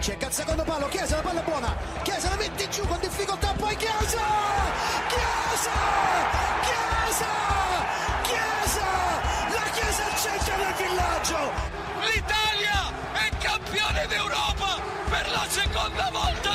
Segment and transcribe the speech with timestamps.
[0.00, 3.76] cerca il secondo palo, Chiesa, la palla buona, Chiesa la mette giù con difficoltà, poi
[3.76, 4.22] Chiesa!
[5.08, 5.72] Chiesa!
[6.62, 7.26] Chiesa!
[8.22, 8.86] Chiesa!
[9.52, 11.38] La Chiesa al centro del villaggio!
[12.00, 14.80] L'Italia è campione d'Europa
[15.10, 16.49] per la seconda volta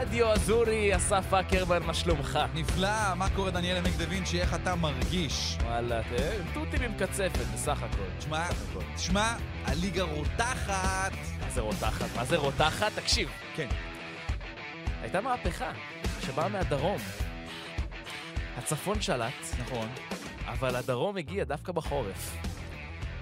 [0.00, 2.38] רדיו אזורי, אסף אקרמן, מה שלומך?
[2.54, 5.56] נפלא, מה קורה דניאל עמק דה וינצ'י, איך אתה מרגיש?
[5.62, 6.00] וואלה,
[6.54, 8.02] תותים עם קצפת, בסך הכל.
[8.18, 8.46] תשמע,
[8.96, 9.34] תשמע,
[9.64, 11.12] הליגה רותחת.
[11.40, 12.16] מה זה רותחת?
[12.16, 12.92] מה זה רותחת?
[12.94, 13.28] תקשיב.
[13.56, 13.68] כן.
[15.02, 15.70] הייתה מהפכה
[16.20, 16.98] שבאה מהדרום.
[18.58, 19.88] הצפון שלט, נכון.
[20.46, 22.36] אבל הדרום הגיע דווקא בחורף.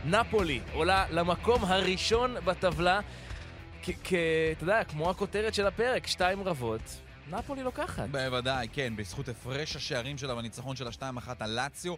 [0.04, 3.00] נפולי עולה למקום הראשון בטבלה,
[3.90, 6.80] אתה יודע, כמו הכותרת של הפרק, שתיים רבות.
[7.30, 8.08] נפולי לוקחת.
[8.08, 11.94] בוודאי, כן, בזכות הפרש השערים שלה בניצחון של ה-2-1 על לאציו.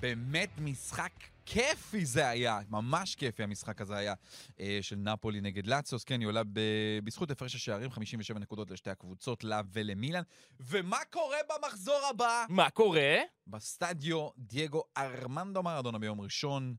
[0.00, 1.10] באמת משחק
[1.46, 4.14] כיפי זה היה, ממש כיפי המשחק הזה היה
[4.60, 6.04] אה, של נפולי נגד לאציוס.
[6.04, 10.22] כן, היא עולה ב- בזכות הפרש השערים, 57 נקודות לשתי הקבוצות, לה ולמילן.
[10.60, 12.44] ומה קורה במחזור הבא?
[12.48, 13.16] מה קורה?
[13.46, 16.74] בסטדיו דייגו ארמנדו מרדונה ביום ראשון.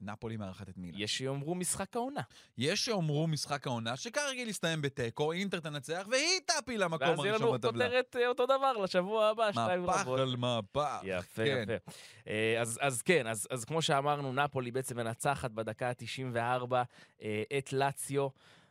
[0.00, 1.00] נפולי מארחת את מילאן.
[1.00, 2.20] יש שיאמרו משחק העונה.
[2.58, 7.48] יש שיאמרו משחק העונה, שכרגיל יסתיים בתיקו, אינטר תנצח, והיא תפיל למקום ואז יהיה הראשון
[7.48, 7.84] לנו בטבלה.
[7.84, 10.20] כותרת אה, אותו דבר לשבוע הבא, שתיים מהפך רבות.
[10.20, 11.00] על מהפך.
[11.02, 11.62] יפה, כן.
[11.62, 11.90] יפה.
[12.28, 16.74] אה, אז, אז כן, אז, אז כמו שאמרנו, נפולי בעצם מנצחת בדקה ה-94
[17.22, 18.28] אה, את לאציו.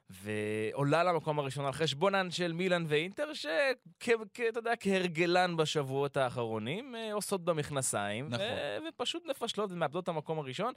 [0.09, 4.11] ועולה למקום הראשון על חשבונן של מילאן ואינטר, שאתה
[4.55, 8.27] יודע, כהרגלן בשבועות האחרונים, עושות במכנסיים.
[8.29, 8.45] נכון.
[8.45, 10.73] ו- ופשוט מפשלות ומאבדות את המקום הראשון.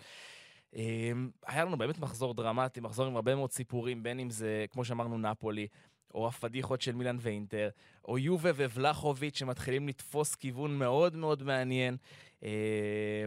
[0.77, 1.13] אה,
[1.47, 5.19] היה לנו באמת מחזור דרמטי, מחזור עם הרבה מאוד סיפורים, בין אם זה, כמו שאמרנו,
[5.19, 5.67] נפולי,
[6.15, 7.69] או הפדיחות של מילאן ואינטר,
[8.09, 11.97] או יובה ובלחוביץ' שמתחילים לתפוס כיוון מאוד מאוד מעניין.
[12.43, 13.25] אה,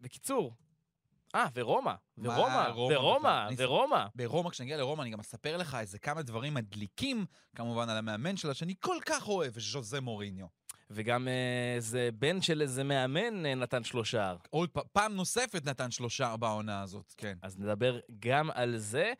[0.00, 0.54] בקיצור,
[1.34, 3.48] אה, ורומא, ורומא, רומא ורומא?
[3.56, 4.06] ורומא.
[4.14, 8.54] ברומא, כשנגיע לרומא, אני גם אספר לך איזה כמה דברים מדליקים, כמובן, על המאמן שלה,
[8.54, 10.46] שאני כל כך אוהב, ז'וזה מוריניו.
[10.90, 11.32] וגם אה,
[11.76, 14.34] איזה בן של איזה מאמן אה, נתן שלושה.
[14.50, 17.38] עוד פ- פעם נוספת נתן שלושה בעונה הזאת, כן.
[17.42, 19.12] אז נדבר גם על זה.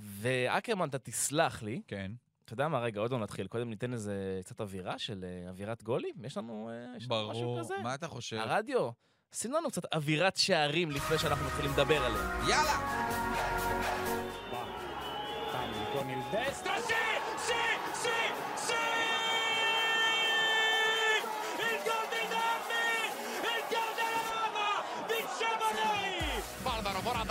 [0.00, 2.12] ואקרמן, אתה תסלח לי, כן.
[2.44, 3.46] אתה יודע מה, רגע, עוד לא נתחיל.
[3.46, 6.14] קודם ניתן איזה קצת אווירה של אה, אווירת גולים?
[6.24, 7.60] יש לנו, אה, יש לנו משהו ברור.
[7.60, 7.74] כזה?
[7.82, 8.36] מה אתה חושב?
[8.36, 8.90] הרדיו,
[9.32, 12.48] שים לנו קצת אווירת שערים לפני שאנחנו מתחילים לדבר עליהם.
[12.48, 13.00] יאללה!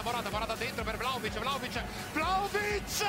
[0.09, 1.83] Morata, Morata, dentro per Vlaovic, Vlaovic,
[2.13, 3.05] Vlaovic!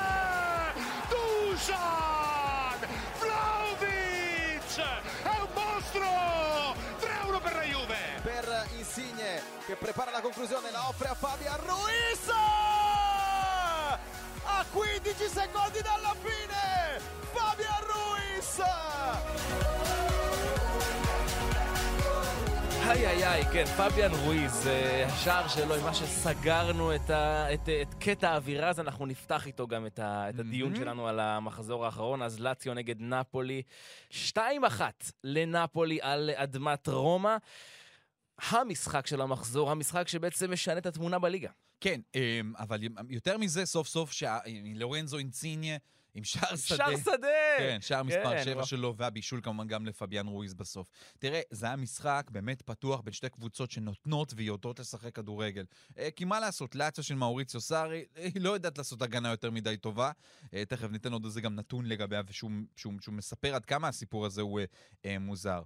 [1.08, 2.78] Dusan!
[3.18, 4.76] Vlaovic!
[5.22, 6.76] È un mostro!
[7.00, 7.96] 3-1 per la Juve!
[8.22, 13.09] Per Insigne che prepara la conclusione, la offre a Fabian Ruiz!
[22.90, 27.68] היי היי היי, כן, פביאן רואיז, אה, השער שלו עם מה שסגרנו את, ה, את,
[27.82, 31.84] את קטע האווירה, אז אנחנו נפתח איתו גם את, ה, את הדיון שלנו על המחזור
[31.84, 33.62] האחרון, אז לאציו נגד נפולי,
[34.10, 34.40] 2-1
[35.24, 37.36] לנפולי על אדמת רומא.
[38.48, 41.50] המשחק של המחזור, המשחק שבעצם משנה את התמונה בליגה.
[41.80, 44.12] כן, אמ, אבל יותר מזה, סוף סוף,
[44.74, 45.76] לורנזו אינציניה
[46.14, 46.76] עם שער שדה.
[46.76, 47.28] שער שדה!
[47.58, 48.66] כן, שער מספר כן, 7 וואו.
[48.66, 50.88] שלו, והבישול כמובן גם לפביאן רואיז בסוף.
[51.18, 55.64] תראה, זה היה משחק באמת פתוח בין שתי קבוצות שנותנות ויודעות לשחק כדורגל.
[55.98, 59.50] אה, כי מה לעשות, לאציה של מאוריציו סארי, אה, היא לא יודעת לעשות הגנה יותר
[59.50, 60.10] מדי טובה.
[60.54, 64.26] אה, תכף ניתן עוד איזה גם נתון לגביה, שהוא, שהוא, שהוא מספר עד כמה הסיפור
[64.26, 64.60] הזה הוא
[65.20, 65.62] מוזר.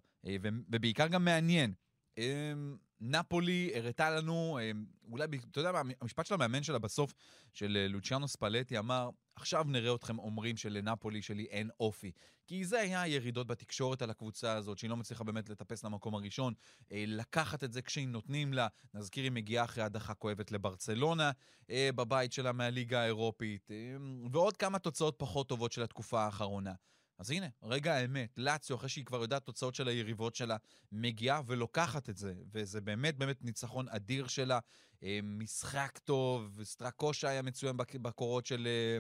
[0.71, 1.75] ובעיקר גם מעניין.
[2.19, 2.53] אה,
[3.01, 4.71] נפולי הראתה לנו, אה,
[5.11, 7.15] אולי, אתה יודע מה, המשפט של המאמן שלה בסוף,
[7.53, 12.13] של אה, לוציאנו ספלטי, אמר, עכשיו נראה אתכם אומרים שלנפולי שלי אין אופי.
[12.47, 16.55] כי זה היה הירידות בתקשורת על הקבוצה הזאת, שהיא לא מצליחה באמת לטפס למקום הראשון,
[16.93, 21.31] אה, לקחת את זה כשהם נותנים לה, נזכיר היא מגיעה אחרי הדחה כואבת לברצלונה,
[21.71, 23.97] אה, בבית שלה מהליגה האירופית, אה,
[24.33, 26.73] ועוד כמה תוצאות פחות טובות של התקופה האחרונה.
[27.19, 30.57] אז הנה, רגע האמת, לאציו, אחרי שהיא כבר יודעת תוצאות של היריבות שלה,
[30.93, 34.59] מגיעה ולוקחת את זה, וזה באמת באמת ניצחון אדיר שלה.
[35.03, 38.69] אה, משחק טוב, סטרקושה היה מצוין בק- בקורות של...
[38.71, 38.99] אה,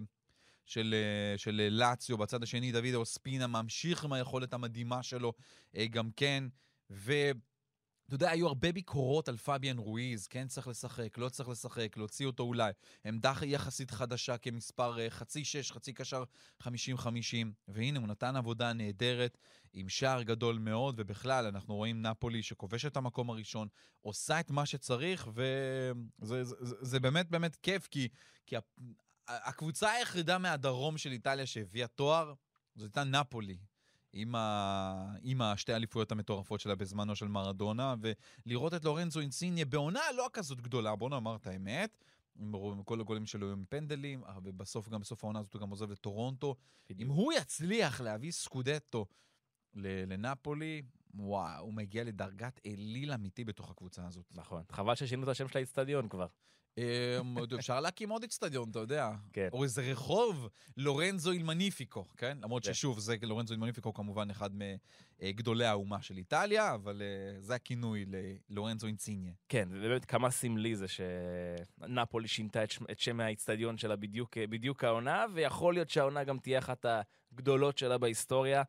[0.66, 5.32] של, אה, של לאציו, בצד השני דוד אוספינה ממשיך עם היכולת המדהימה שלו
[5.90, 6.44] גם כן,
[8.06, 12.26] אתה יודע, היו הרבה ביקורות על פביאן רואיז, כן צריך לשחק, לא צריך לשחק, להוציא
[12.26, 12.72] אותו אולי.
[13.04, 16.24] עמדה יחסית חדשה כמספר אה, חצי שש, חצי קשר
[16.62, 16.66] 50-50,
[17.68, 19.38] והנה, הוא נתן עבודה נהדרת,
[19.72, 23.68] עם שער גדול מאוד, ובכלל, אנחנו רואים נפולי שכובש את המקום הראשון,
[24.00, 28.08] עושה את מה שצריך, וזה זה, זה, זה באמת באמת כיף, כי,
[28.46, 28.56] כי
[29.28, 32.34] הקבוצה היחידה מהדרום של איטליה שהביאה תואר,
[32.74, 33.58] זו הייתה נפולי.
[34.14, 35.14] עם, ה...
[35.22, 37.94] עם השתי האליפויות המטורפות שלה בזמנו של מרדונה,
[38.46, 41.99] ולראות את לורנזו אינסיניה בעונה לא כזאת גדולה, בוא נאמר את האמת.
[42.38, 46.56] עם כל הגולים שלו עם פנדלים, ובסוף, גם בסוף העונה הזאת הוא גם עוזב לטורונטו.
[46.90, 47.11] בדיוק.
[47.11, 49.06] אם הוא יצליח להביא סקודטו
[49.75, 50.82] לנפולי,
[51.14, 54.32] וואו, הוא מגיע לדרגת אליל אמיתי בתוך הקבוצה הזאת.
[54.34, 54.62] נכון.
[54.72, 56.26] חבל ששינו את השם של האיצטדיון כבר.
[56.78, 59.10] אמ, אפשר להקים עוד אצטדיון, אתה יודע.
[59.32, 59.48] כן.
[59.52, 62.38] או איזה רחוב, לורנזו אילמניפיקו, כן?
[62.42, 62.74] למרות כן.
[62.74, 64.50] ששוב, זה לורנזו אילמניפיקו כמובן אחד
[65.22, 68.04] מגדולי האומה של איטליה, אבל אה, זה הכינוי
[68.50, 69.32] ללורנזו אינציניה.
[69.48, 75.74] כן, ובאמת כמה סמלי זה שנפולי שינתה את שם האצטדיון שלה בדיוק, בדיוק העונה, ויכול
[75.74, 76.86] להיות שהעונה גם תהיה אחת
[77.32, 78.62] הגדולות שלה בהיסטוריה.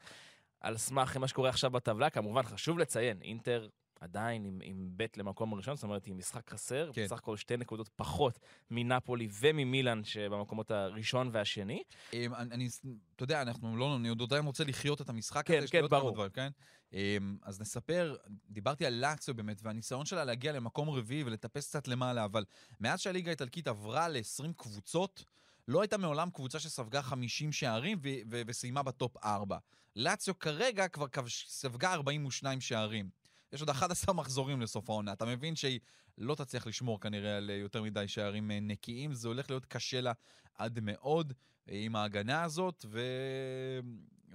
[0.60, 3.68] על סמך מה שקורה עכשיו בטבלה, כמובן חשוב לציין, אינטר
[4.06, 7.04] עדיין עם, עם ב' למקום הראשון, זאת אומרת, עם משחק חסר, כן.
[7.04, 8.40] בסך הכל שתי נקודות פחות
[8.72, 11.84] מנפולי וממילאן שבמקומות הראשון והשני.
[12.14, 12.70] אמ, אני, אני,
[13.16, 15.68] אתה יודע, אנחנו לא, אני עוד עדיין רוצה לחיות את המשחק כן, הזה.
[15.68, 16.12] כן, ברור.
[16.12, 16.50] דבר, כן?
[16.94, 18.16] אמ, אז נספר,
[18.50, 22.46] דיברתי על לאציו באמת, והניסיון שלה להגיע למקום רביעי ולטפס קצת למעלה, אבל
[22.80, 25.26] מאז שהליגה האיטלקית עברה ל-20 קבוצות,
[25.68, 29.58] לא הייתה מעולם קבוצה שספגה 50 שערים ו- ו- וסיימה בטופ 4.
[29.96, 31.06] לאציו כרגע כבר
[31.48, 33.10] ספגה 42 שערים.
[33.56, 35.14] יש עוד 11 מחזורים לסוף העונה.
[35.14, 35.80] אתה מבין שהיא
[36.18, 40.12] לא תצליח לשמור כנראה על יותר מדי שערים אה, נקיים, זה הולך להיות קשה לה
[40.56, 41.34] עד מאוד
[41.70, 43.02] אה, עם ההגנה הזאת, ו...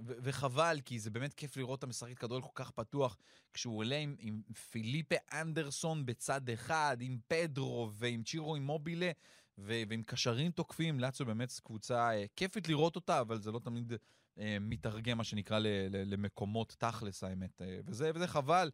[0.05, 3.17] ו- וחבל, כי זה באמת כיף לראות את המשחק כדורגל כל כך פתוח,
[3.53, 4.41] כשהוא עולה עם, עם
[4.71, 9.11] פיליפה אנדרסון בצד אחד, עם פדרו ועם צ'ירו עם מובילה,
[9.57, 13.93] ו- ועם קשרים תוקפים, לאצו באמת קבוצה אה, כיפית לראות אותה, אבל זה לא תמיד
[14.39, 15.59] אה, מתרגם, מה שנקרא,
[15.91, 17.61] למקומות תכלס, האמת.
[17.61, 18.71] אה, וזה, וזה חבל,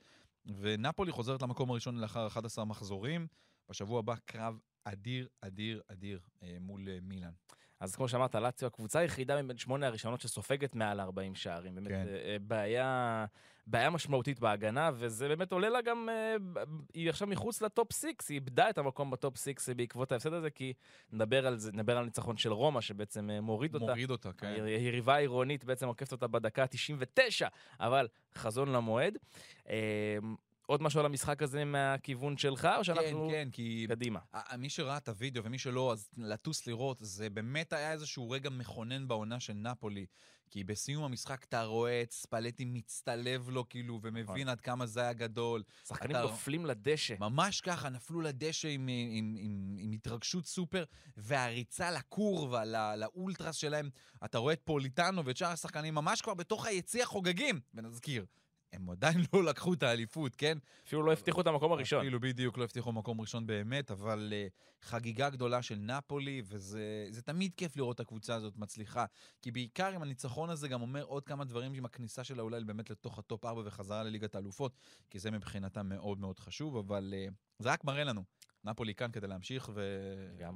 [0.56, 3.28] ונפולי חוזרת למקום הראשון לאחר 11 מחזורים.
[3.70, 7.32] בשבוע הבא קרב אדיר, אדיר, אדיר אה, מול אה, מילאן.
[7.80, 11.76] אז כמו שאמרת, לאציו הקבוצה היחידה מבין שמונה הראשונות שסופגת מעל 40 שערים.
[11.76, 12.06] באמת כן.
[12.08, 13.26] אה, בעיה,
[13.68, 16.36] בעיה משמעותית בהגנה, וזה באמת עולה לה גם, אה,
[16.94, 20.34] היא עכשיו מחוץ ל top 6, היא איבדה את המקום ב top 6 בעקבות ההפסד
[20.34, 20.74] הזה, כי
[21.12, 23.86] נדבר על זה, נדבר על ניצחון של רומא, שבעצם אה, מוריד אותה.
[23.86, 24.64] מוריד אותה, כן.
[24.66, 27.48] היריבה העירונית בעצם עוקפת אותה בדקה ה-99,
[27.80, 29.18] אבל חזון למועד.
[30.68, 33.28] עוד משהו על המשחק הזה מהכיוון שלך, או שאנחנו...
[33.30, 33.86] כן, כן, כי...
[33.90, 34.20] קדימה.
[34.58, 39.08] מי שראה את הוידאו ומי שלא, אז לטוס לראות, זה באמת היה איזשהו רגע מכונן
[39.08, 40.06] בעונה של נפולי.
[40.50, 44.50] כי בסיום המשחק אתה רואה את ספלטי מצטלב לו, כאילו, ומבין נכון.
[44.50, 45.64] עד כמה זה היה גדול.
[45.88, 46.22] שחקנים אתה...
[46.22, 47.16] נופלים לדשא.
[47.20, 50.84] ממש ככה, נפלו לדשא עם, עם, עם, עם, עם התרגשות סופר,
[51.18, 53.90] והריצה לקורבה, לא, לאולטרס שלהם.
[54.26, 58.26] אתה רואה את פוליטנו ואת שאר השחקנים ממש כבר בתוך היציע חוגגים, ונזכיר.
[58.74, 60.58] הם עדיין לא לקחו את האליפות, כן?
[60.88, 62.00] אפילו לא הבטיחו את המקום הראשון.
[62.00, 67.54] אפילו בדיוק לא הבטיחו מקום ראשון באמת, אבל uh, חגיגה גדולה של נפולי, וזה תמיד
[67.58, 69.06] כיף לראות את הקבוצה הזאת מצליחה.
[69.42, 72.90] כי בעיקר עם הניצחון הזה גם אומר עוד כמה דברים עם הכניסה שלה אולי באמת
[72.90, 74.78] לתוך ה top 4 וחזרה לליגת האלופות,
[75.10, 78.24] כי זה מבחינתם מאוד מאוד חשוב, אבל uh, זה רק מראה לנו.
[78.64, 79.82] נפולי כאן כדי להמשיך ו...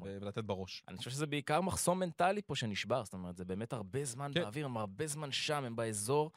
[0.04, 0.18] ו...
[0.22, 0.84] ולתת בראש.
[0.88, 4.42] אני חושב שזה בעיקר מחסום מנטלי פה שנשבר, זאת אומרת, זה באמת הרבה זמן כן.
[4.42, 6.32] באוויר, הם הרבה זמן שם, הם באזור.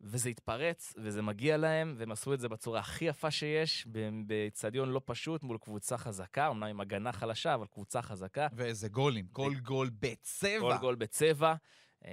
[0.00, 3.86] וזה התפרץ, וזה מגיע להם, והם עשו את זה בצורה הכי יפה שיש,
[4.26, 8.46] באצטדיון לא פשוט, מול קבוצה חזקה, אמנם עם הגנה חלשה, אבל קבוצה חזקה.
[8.52, 9.62] ואיזה גולים, כל ו...
[9.62, 10.60] גול בצבע.
[10.60, 11.54] כל גול בצבע.
[12.02, 12.08] Uh,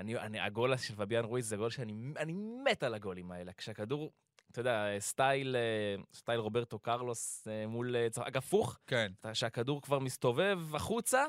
[0.00, 2.32] אני, אני, הגול של פביאן רויס זה גול שאני
[2.64, 3.52] מת על הגולים האלה.
[3.52, 4.12] כשהכדור,
[4.50, 8.78] אתה יודע, סטייל, אה, סטייל רוברטו קרלוס אה, מול, אגב, הפוך.
[8.86, 9.12] כן.
[9.32, 11.24] שהכדור כבר מסתובב החוצה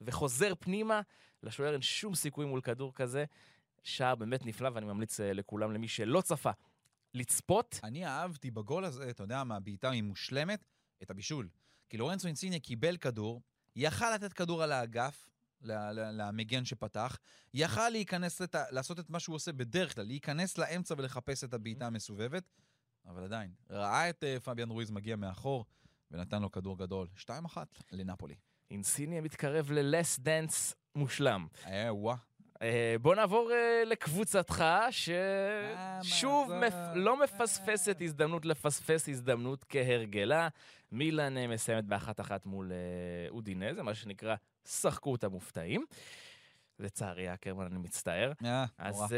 [0.00, 1.00] וחוזר פנימה,
[1.42, 3.24] לשוער אין שום סיכוי מול כדור כזה.
[3.84, 6.50] שער באמת נפלא, ואני ממליץ אה, לכולם, למי שלא צפה,
[7.14, 7.80] לצפות.
[7.84, 10.64] אני אהבתי בגול הזה, אתה יודע מה, הבעיטה היא מושלמת,
[11.02, 11.48] את הבישול.
[11.88, 13.42] כי לורנצו אינסיניה קיבל כדור,
[13.76, 15.28] יכל לתת כדור על האגף,
[15.60, 17.18] למגן שפתח,
[17.54, 18.54] יכל להיכנס, לת...
[18.70, 22.44] לעשות את מה שהוא עושה בדרך כלל, להיכנס לאמצע ולחפש את הבעיטה המסובבת,
[23.06, 25.64] אבל עדיין, ראה את uh, פביאן רואיז מגיע מאחור,
[26.10, 27.08] ונתן לו כדור גדול.
[27.16, 27.28] 2-1
[27.92, 28.34] לנפולי.
[28.70, 31.46] אינסיניה מתקרב ל last dance מושלם.
[31.66, 32.16] אה, וואה.
[32.64, 36.74] אה, בוא נעבור uh, לקבוצתך, ששוב מפ...
[36.94, 40.48] לא מפספסת הזדמנות לפספס הזדמנות כהרגלה.
[40.92, 42.72] מילאן מסיימת באחת אחת מול
[43.30, 44.34] אודינזה, מה שנקרא,
[44.68, 45.84] שחקו את המופתעים.
[46.78, 48.32] לצערי, אקרמן, אני מצטער.
[48.42, 48.46] Yeah,
[48.78, 49.14] אז uh,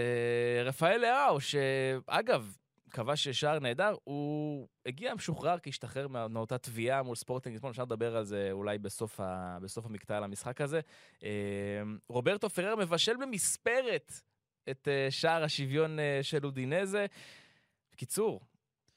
[0.65, 2.57] רפאל לאהו, שאגב,
[2.91, 7.83] כבש שער נהדר, הוא הגיע משוחרר כי השתחרר מה- מאותה תביעה מול ספורטינג אתמול, אפשר
[7.83, 9.59] לדבר על זה אולי בסוף, ה...
[9.63, 10.81] בסוף המקטע על המשחק הזה.
[11.23, 11.29] אה,
[12.09, 14.13] רוברטו פרר מבשל במספרת
[14.71, 17.07] את אה, שער השוויון אה, של אודינזה.
[17.93, 18.41] בקיצור,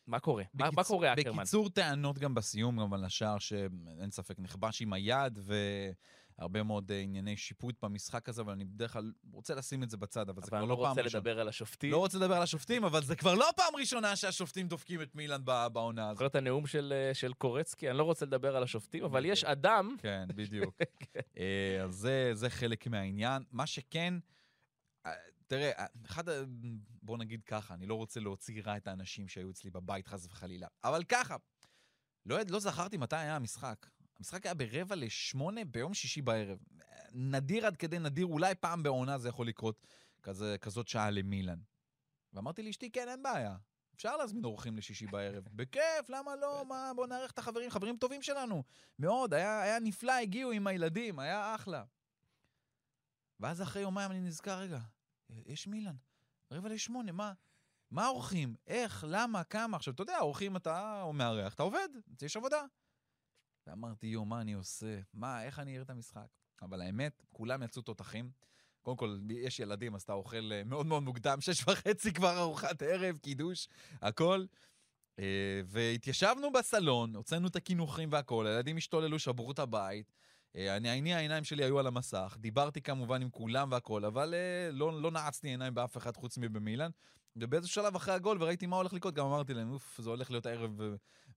[0.07, 0.43] מה קורה?
[0.53, 1.37] מה, מה בקיצ- קורה, אקרמן?
[1.37, 5.39] בקיצור, טענות גם בסיום, גם על השער שאין ספק נכבש עם היד,
[6.39, 9.97] והרבה מאוד אה, ענייני שיפוט במשחק הזה, אבל אני בדרך כלל רוצה לשים את זה
[9.97, 11.19] בצד, אבל זה אבל כבר אני לא לא פעם רוצה ראשונה.
[11.19, 11.91] לדבר על השופטים.
[11.91, 15.45] לא רוצה לדבר על השופטים, אבל זה כבר לא פעם ראשונה שהשופטים דופקים את מילאן
[15.45, 16.17] בעונה הזאת.
[16.17, 17.89] זוכר את הנאום של, אה, של קורצקי?
[17.89, 19.43] אני לא רוצה לדבר על השופטים, אבל יש.
[19.43, 20.75] אדם כן, בדיוק.
[21.37, 23.43] אה, אז זה, זה חלק מהעניין.
[23.51, 24.13] מה שכן,
[25.05, 25.11] אה,
[25.47, 26.23] תראה, אה, אחד,
[27.01, 30.67] בוא נגיד ככה, אני לא רוצה להוציא רע את האנשים שהיו אצלי בבית, חס וחלילה.
[30.83, 31.35] אבל ככה,
[32.25, 33.85] לא, לא זכרתי מתי היה המשחק.
[34.19, 36.59] המשחק היה ברבע לשמונה ביום שישי בערב.
[37.11, 39.87] נדיר עד כדי נדיר, אולי פעם בעונה זה יכול לקרות
[40.23, 41.59] כזה, כזאת שעה למילן.
[42.33, 43.57] ואמרתי לאשתי, כן, אין בעיה.
[43.95, 45.43] אפשר להזמין אורחים לשישי בערב.
[45.55, 46.65] בכיף, למה לא?
[46.67, 48.63] מה, בוא נארח את החברים, חברים טובים שלנו.
[48.99, 51.83] מאוד, היה, היה נפלא, הגיעו עם הילדים, היה אחלה.
[53.39, 54.79] ואז אחרי יומיים אני נזכר, רגע,
[55.29, 55.95] יש מילן,
[56.51, 57.33] רבע לשמונה, מה?
[57.91, 58.55] מה האורחים?
[58.67, 59.05] איך?
[59.07, 59.43] למה?
[59.43, 59.77] כמה?
[59.77, 61.89] עכשיו, אתה יודע, האורחים אתה מארח, אתה עובד,
[62.21, 62.61] יש עבודה.
[63.69, 64.99] ואמרתי, יו, מה אני עושה?
[65.13, 66.27] מה, איך אני אראה את המשחק?
[66.61, 68.31] אבל האמת, כולם יצאו תותחים.
[68.81, 72.81] קודם כל, יש ילדים, אז אתה אוכל אה, מאוד מאוד מוקדם, שש וחצי כבר ארוחת
[72.81, 73.67] ערב, קידוש,
[74.01, 74.45] הכל.
[75.19, 80.13] אה, והתיישבנו בסלון, הוצאנו את הקינוחים והכל, הילדים השתוללו, שברו את הבית.
[80.55, 84.33] אה, אני, אני, העיניים שלי היו על המסך, דיברתי כמובן עם כולם והכל, אבל
[84.71, 86.89] לא, לא נעצתי עיניים באף אחד חוץ מבמילן.
[87.35, 90.45] ובאיזשהו שלב אחרי הגול, וראיתי מה הולך לקרות, גם אמרתי להם, אוף, זה הולך להיות
[90.45, 90.87] ערב אה,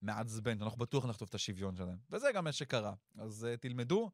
[0.02, 1.98] מעצבן, אנחנו בטוח נחטוף את השוויון שלהם.
[2.10, 2.94] וזה גם מה שקרה.
[3.18, 4.10] אז uh, תלמדו,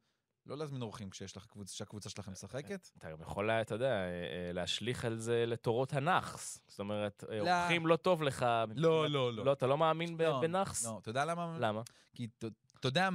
[0.48, 2.88] לא להזמין אורחים כשיש לך קבוצה, שהקבוצה שלכם משחקת.
[2.98, 6.60] אתה גם יכול, אתה יודע, אה, אה, להשליך על זה לתורות הנאחס.
[6.66, 7.60] זאת אומרת, אה, לא.
[7.60, 8.46] אורחים לא טוב לך.
[8.74, 9.44] לא, לא, לא.
[9.44, 10.86] לא, אתה לא מאמין לא, בנאחס?
[10.86, 11.56] לא, אתה יודע למה?
[11.60, 11.82] למה?
[12.14, 13.08] כי אתה יודע,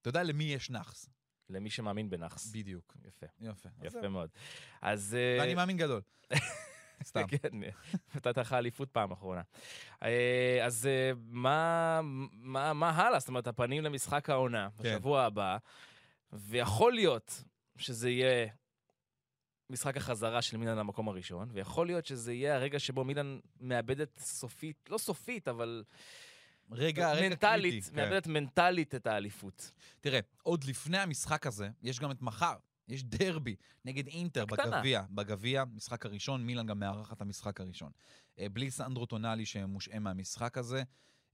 [0.00, 1.08] אתה יודע למי יש נאחס.
[1.50, 2.46] למי שמאמין בנאחס.
[2.52, 2.96] בדיוק.
[3.04, 3.68] יפה, יפה.
[3.82, 4.08] יפה.
[4.08, 4.30] מאוד.
[4.82, 5.16] אז...
[5.18, 6.00] אה, ואני מאמין גדול.
[7.04, 7.26] סתם.
[7.32, 7.48] כן,
[8.14, 9.42] נתת לך אליפות פעם אחרונה.
[10.02, 12.00] אה, אז אה, מה,
[12.32, 13.18] מה, מה הלאה?
[13.18, 14.82] זאת אומרת, הפנים למשחק העונה כן.
[14.82, 15.56] בשבוע הבא,
[16.32, 17.44] ויכול להיות
[17.76, 18.46] שזה יהיה
[19.70, 24.88] משחק החזרה של מילן למקום הראשון, ויכול להיות שזה יהיה הרגע שבו מילן מאבדת סופית,
[24.90, 25.84] לא סופית, אבל
[26.70, 27.90] רגע, רגע מנטלית, קריטי.
[27.90, 27.96] כן.
[27.96, 29.70] מאבדת מנטלית את האליפות.
[30.00, 32.56] תראה, עוד לפני המשחק הזה, יש גם את מחר.
[32.88, 34.44] יש דרבי נגד אינטר.
[34.46, 35.02] בגביע.
[35.10, 37.92] בגביע, משחק הראשון, מילאן גם מארחת את המשחק הראשון.
[38.38, 40.82] אה, בלי סנדרו טונאלי שמושעה מהמשחק הזה,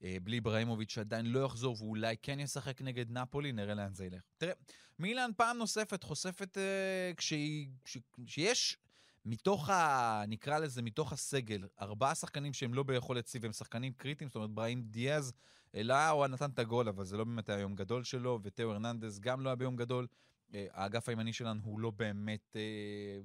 [0.02, 4.23] אה, בלי אברהימוביץ' שעדיין לא יחזור ואולי כן ישחק נגד נפולי, נראה לאן זה ילך.
[4.38, 4.52] תראה,
[4.99, 8.76] מילאן פעם נוספת חושפת אה, כשהיא, כש, שיש
[9.25, 10.23] מתוך ה...
[10.28, 14.50] נקרא לזה, מתוך הסגל, ארבעה שחקנים שהם לא ביכולת שיא והם שחקנים קריטיים, זאת אומרת,
[14.50, 15.32] בראים דיאז,
[15.75, 19.21] אלא הוא נתן את הגול, אבל זה לא באמת היה יום גדול שלו, ותאו הרננדז
[19.21, 20.06] גם לא היה ביום גדול.
[20.54, 23.21] אה, האגף הימני שלנו הוא לא באמת, אה,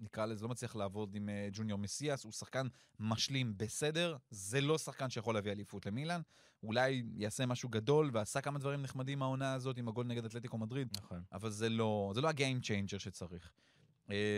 [0.00, 2.66] נקרא לזה, לא מצליח לעבוד עם אה, ג'וניור מסיאס, הוא שחקן
[3.00, 6.20] משלים בסדר, זה לא שחקן שיכול להביא אליפות למילאן.
[6.62, 10.88] אולי יעשה משהו גדול ועשה כמה דברים נחמדים מהעונה הזאת עם הגול נגד אתלטיקו מדריד,
[10.96, 11.22] נכון.
[11.32, 13.52] אבל זה לא, זה לא ה game changer שצריך.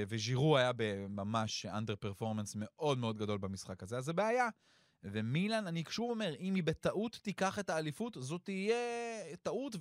[0.09, 4.49] וז'ירו היה בממש underperformance מאוד מאוד גדול במשחק הזה, אז זה בעיה.
[5.02, 8.76] ומילאן, אני שוב אומר, אם היא בטעות תיקח את האליפות, זאת תהיה
[9.42, 9.76] טעות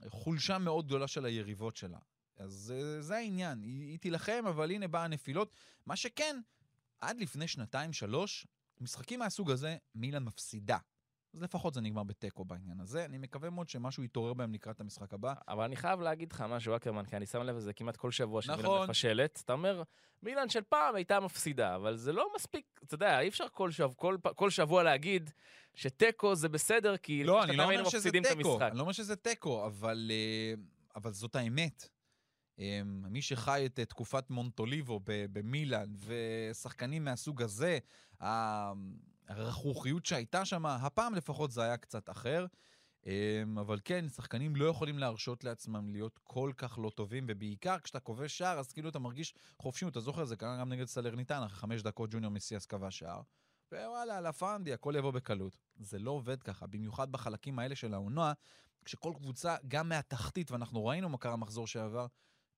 [0.00, 1.98] וחולשה מאוד גדולה של היריבות שלה.
[2.36, 5.52] אז אה, זה העניין, היא, היא תילחם, אבל הנה באה הנפילות.
[5.86, 6.40] מה שכן,
[7.00, 8.46] עד לפני שנתיים-שלוש,
[8.80, 10.78] משחקים מהסוג הזה, מילאן מפסידה.
[11.38, 13.04] אז לפחות זה נגמר בתיקו בעניין הזה.
[13.04, 15.34] אני מקווה מאוד שמשהו יתעורר בהם לקראת המשחק הבא.
[15.48, 18.42] אבל אני חייב להגיד לך משהו, אקרמן, כי אני שם לב לזה כמעט כל שבוע
[18.42, 18.88] שמילן נכון.
[18.90, 19.42] מפשלת.
[19.44, 19.82] אתה אומר,
[20.22, 23.90] מילן של פעם הייתה מפסידה, אבל זה לא מספיק, אתה יודע, אי אפשר כל, שב,
[23.96, 25.30] כל, כל שבוע להגיד
[25.74, 28.58] שתיקו זה בסדר, כי לא, אני לא אומר שזה תיקו.
[28.60, 30.54] אני לא אומר שזה תיקו, אבל, אה,
[30.96, 31.88] אבל זאת האמת.
[32.60, 37.78] אה, מי שחי את תקופת מונטוליבו ב- במילאן, ושחקנים מהסוג הזה,
[38.22, 38.72] ה-
[39.28, 42.46] הרכרוכיות שהייתה שם, הפעם לפחות זה היה קצת אחר.
[43.06, 48.00] אה, אבל כן, שחקנים לא יכולים להרשות לעצמם להיות כל כך לא טובים, ובעיקר כשאתה
[48.00, 49.92] כובש שער, אז כאילו אתה מרגיש חופשיות.
[49.92, 53.20] אתה זוכר, זה קרה גם נגד סלרניטן, אחרי חמש דקות ג'וניור מסיאס כבש שער.
[53.72, 55.56] ווואלה, על הפאנדי, הכל יבוא בקלות.
[55.76, 58.32] זה לא עובד ככה, במיוחד בחלקים האלה של העונה,
[58.84, 62.06] כשכל קבוצה, גם מהתחתית, ואנחנו ראינו מה קרה מחזור שעבר,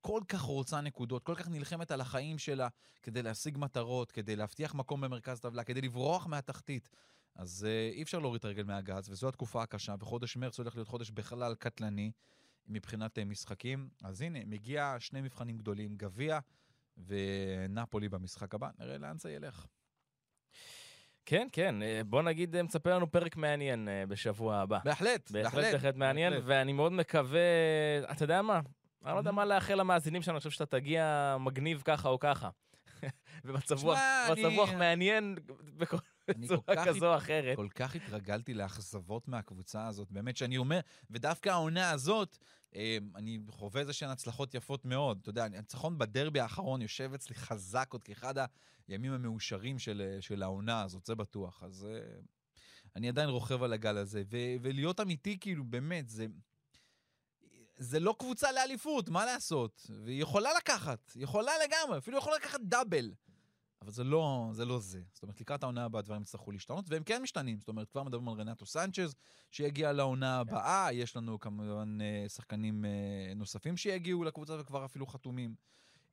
[0.00, 2.69] כל כך רוצה נקודות, כל כך נלחמת על החיים שלה
[3.02, 6.90] כדי להשיג מטרות, כדי להבטיח מקום במרכז הטבלה, כדי לברוח מהתחתית.
[7.35, 10.88] אז uh, אי אפשר להוריד את הרגל מהגז, וזו התקופה הקשה, וחודש מרץ הולך להיות
[10.88, 12.12] חודש בכלל קטלני
[12.66, 13.88] מבחינת uh, משחקים.
[14.02, 16.38] אז הנה, מגיע שני מבחנים גדולים, גביע
[17.07, 19.66] ונפולי במשחק הבא, נראה לאן זה ילך.
[21.26, 24.78] כן, כן, אה, בוא נגיד, אה, מצפה לנו פרק מעניין אה, בשבוע הבא.
[24.85, 26.49] בהחלט, בהחלט, בהחלט מעניין, בהחלט.
[26.49, 27.40] ואני מאוד מקווה,
[28.12, 28.61] אתה יודע מה?
[29.04, 32.50] אני לא יודע מה לאחל למאזינים שלנו, אני חושב שאתה תגיע מגניב ככה או ככה.
[34.35, 35.37] תשמע, רוח, מעניין
[35.76, 35.97] בכל-
[36.28, 37.57] בצורה כזו או אחרת.
[37.57, 40.80] כל כך התרגלתי לאכזבות מהקבוצה הזאת, באמת שאני אומר,
[41.11, 42.38] ודווקא העונה הזאת,
[42.75, 45.19] אה, אני חווה איזה שהן הצלחות יפות מאוד.
[45.23, 48.35] אתה יודע, הניצחון בדרבי האחרון יושב אצלי חזק עוד כאחד
[48.88, 51.62] הימים המאושרים של, אה, של העונה הזאת, זה בטוח.
[51.62, 52.00] אז אה,
[52.97, 56.26] אני עדיין רוכב על הגל הזה, ו- ולהיות אמיתי, כאילו, באמת, זה...
[57.81, 59.87] זה לא קבוצה לאליפות, מה לעשות?
[60.05, 63.11] והיא יכולה לקחת, יכולה לגמרי, אפילו יכולה לקחת דאבל.
[63.83, 65.03] אבל זה לא, זה לא זה.
[65.13, 67.59] זאת אומרת, לקראת העונה הבאה הדברים יצטרכו להשתנות, והם כן משתנים.
[67.59, 69.15] זאת אומרת, כבר מדברים על רנטו סנצ'ז,
[69.51, 75.55] שיגיע לעונה הבאה, יש לנו כמובן אה, שחקנים אה, נוספים שיגיעו לקבוצה וכבר אפילו חתומים.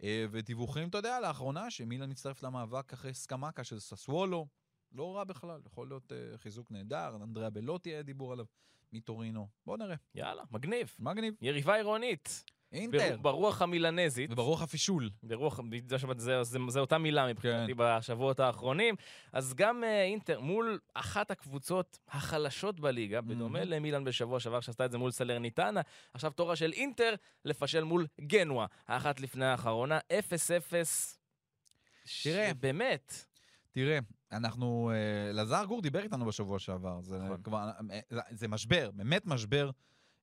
[0.03, 4.47] אה, ודיווחים, אתה יודע, לאחרונה, שמילן מצטרף למאבק אחרי סקמקה של ססוולו.
[4.91, 8.45] לא רע בכלל, יכול להיות חיזוק נהדר, אנדריאה בלוטי היה דיבור עליו
[8.93, 9.47] מטורינו.
[9.65, 9.95] בואו נראה.
[10.15, 10.95] יאללה, מגניב.
[10.99, 11.33] מגניב.
[11.41, 12.43] יריבה עירונית.
[12.71, 12.97] אינטר.
[12.97, 14.31] בר- ברוח המילנזית.
[14.31, 15.09] וברוח הפישול.
[15.23, 17.77] ברוח, זה, זה, זה, זה אותה מילה מבחינתי כן.
[17.77, 18.95] בשבועות האחרונים.
[19.33, 23.71] אז גם אה, אינטר, מול אחת הקבוצות החלשות בליגה, בדומה מהמם.
[23.71, 25.81] למילאן בשבוע שעבר, שעשתה את זה מול סלרניטנה,
[26.13, 27.13] עכשיו תורה של אינטר
[27.45, 30.73] לפשל מול גנואה, האחת לפני האחרונה, 0-0.
[32.23, 32.51] תראה.
[32.59, 33.25] באמת.
[33.71, 33.99] תראה,
[34.31, 37.43] אנחנו, אה, לזר גור דיבר איתנו בשבוע שעבר, זה נכון.
[37.43, 37.99] כבר, אה,
[38.31, 39.69] זה- משבר, באמת משבר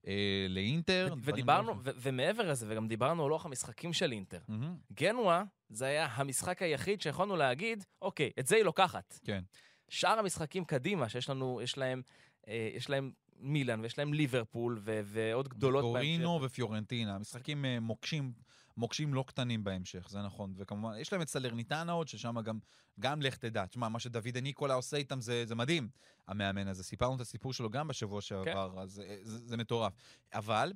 [0.07, 1.15] אה, לאינטר.
[1.23, 4.39] ודיברנו, ו- ומעבר לזה, וגם דיברנו על לוח המשחקים של אינטר.
[4.49, 9.19] מהמם, גנואה זה היה המשחק היחיד שיכולנו להגיד, אוקיי, את זה היא לוקחת.
[9.25, 9.43] כן.
[9.89, 12.03] שאר המשחקים קדימה, שיש לנו, יש להם,
[12.49, 18.33] אה, יש להם מילאן ויש להם ליברפול ו- ועוד גדולות טורינו ופיורנטינה, משחקים אה, מוקשים,
[18.77, 20.55] מוקשים לא קטנים בהמשך, זה נכון.
[20.57, 22.59] וכמובן, יש להם את סלרניטנה עוד, ששם גם,
[23.01, 23.67] גם לך תדע.
[23.67, 25.89] תשמע, מה שדוד ניקולה עושה איתם זה, זה מדהים,
[26.29, 26.85] המאמן הזה.
[26.85, 28.79] סיפרנו את הסיפור שלו גם בשבוע שעבר, כן.
[28.79, 29.93] אז אה, זה, זה מטורף.
[30.35, 30.73] אבל...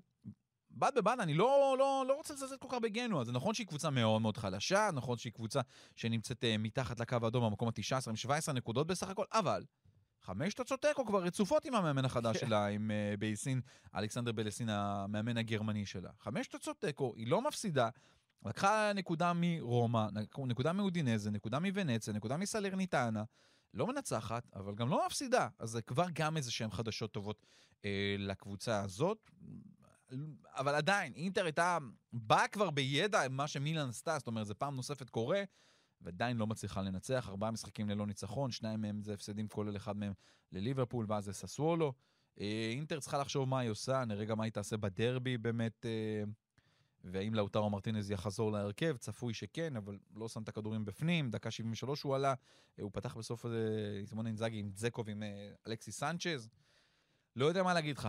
[0.70, 3.24] בד בבד, אני לא, לא, לא רוצה לזלזל כל כך בגנוע.
[3.24, 5.60] זה נכון שהיא קבוצה מאוד מאוד חלשה, נכון שהיא קבוצה
[5.96, 9.64] שנמצאת uh, מתחת לקו האדום במקום ה-19 עם 17 נקודות בסך הכל, אבל
[10.28, 13.60] חמש תוצאות תיקו כבר רצופות עם המאמן החדש שלה, עם uh, בייסין,
[13.94, 16.10] אלכסנדר בלסין, המאמן הגרמני שלה.
[16.20, 17.88] חמש תוצאות תיקו, היא לא מפסידה.
[18.46, 20.06] לקחה נקודה מרומא,
[20.46, 23.24] נקודה מאודינזה, נקודה מוונציה, נקודה מסלרניטנה.
[23.74, 25.48] לא מנצחת, אבל גם לא מפסידה.
[25.58, 27.46] אז זה כבר גם איזה שהן חדשות טובות
[27.84, 29.30] אה, לקבוצה הזאת.
[30.56, 31.78] אבל עדיין, אינטר הייתה,
[32.12, 35.42] באה כבר בידע מה שמילן עשתה, זאת אומרת, זה פעם נוספת קורה,
[36.00, 37.28] ועדיין לא מצליחה לנצח.
[37.28, 40.12] ארבעה משחקים ללא ניצחון, שניים מהם זה הפסדים, כולל אחד מהם
[40.52, 41.92] לליברפול, ואז זה ססוולו.
[42.40, 46.24] אה, אינטר צריכה לחשוב מה היא עושה, נראה גם מה היא תעשה בדרבי באמת, אה,
[47.04, 52.02] והאם לאוטרו מרטינז יחזור להרכב, צפוי שכן, אבל לא שם את הכדורים בפנים, דקה 73
[52.02, 52.34] הוא עלה,
[52.78, 56.48] אה, הוא פתח בסוף הזה, סימון אינזאגי עם זקו ועם אה, אלכסיס סנצ'ז.
[57.36, 58.08] לא יודע מה להגיד לך.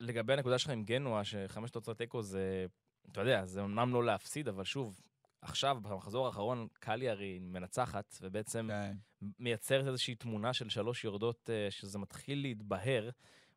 [0.00, 2.66] לגבי הנקודה שלך עם גנואה, שחמש תוצאות תיקו זה,
[3.12, 5.00] אתה יודע, זה אמנם לא להפסיד, אבל שוב,
[5.42, 8.96] עכשיו, במחזור האחרון, קליארי מנצחת, ובעצם כן.
[9.38, 13.10] מייצרת איזושהי תמונה של שלוש יורדות, אה, שזה מתחיל להתבהר,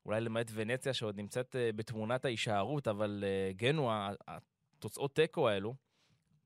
[0.06, 5.76] אולי למעט ונציה שעוד נמצאת אה, בתמונת ההישארות, אבל אה, גנואה, התוצאות תיקו האלו,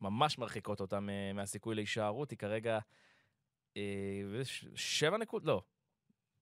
[0.01, 0.99] ממש מרחיקות אותה
[1.33, 2.79] מהסיכוי להישארות, היא כרגע
[4.75, 5.61] שבע נקודות, לא,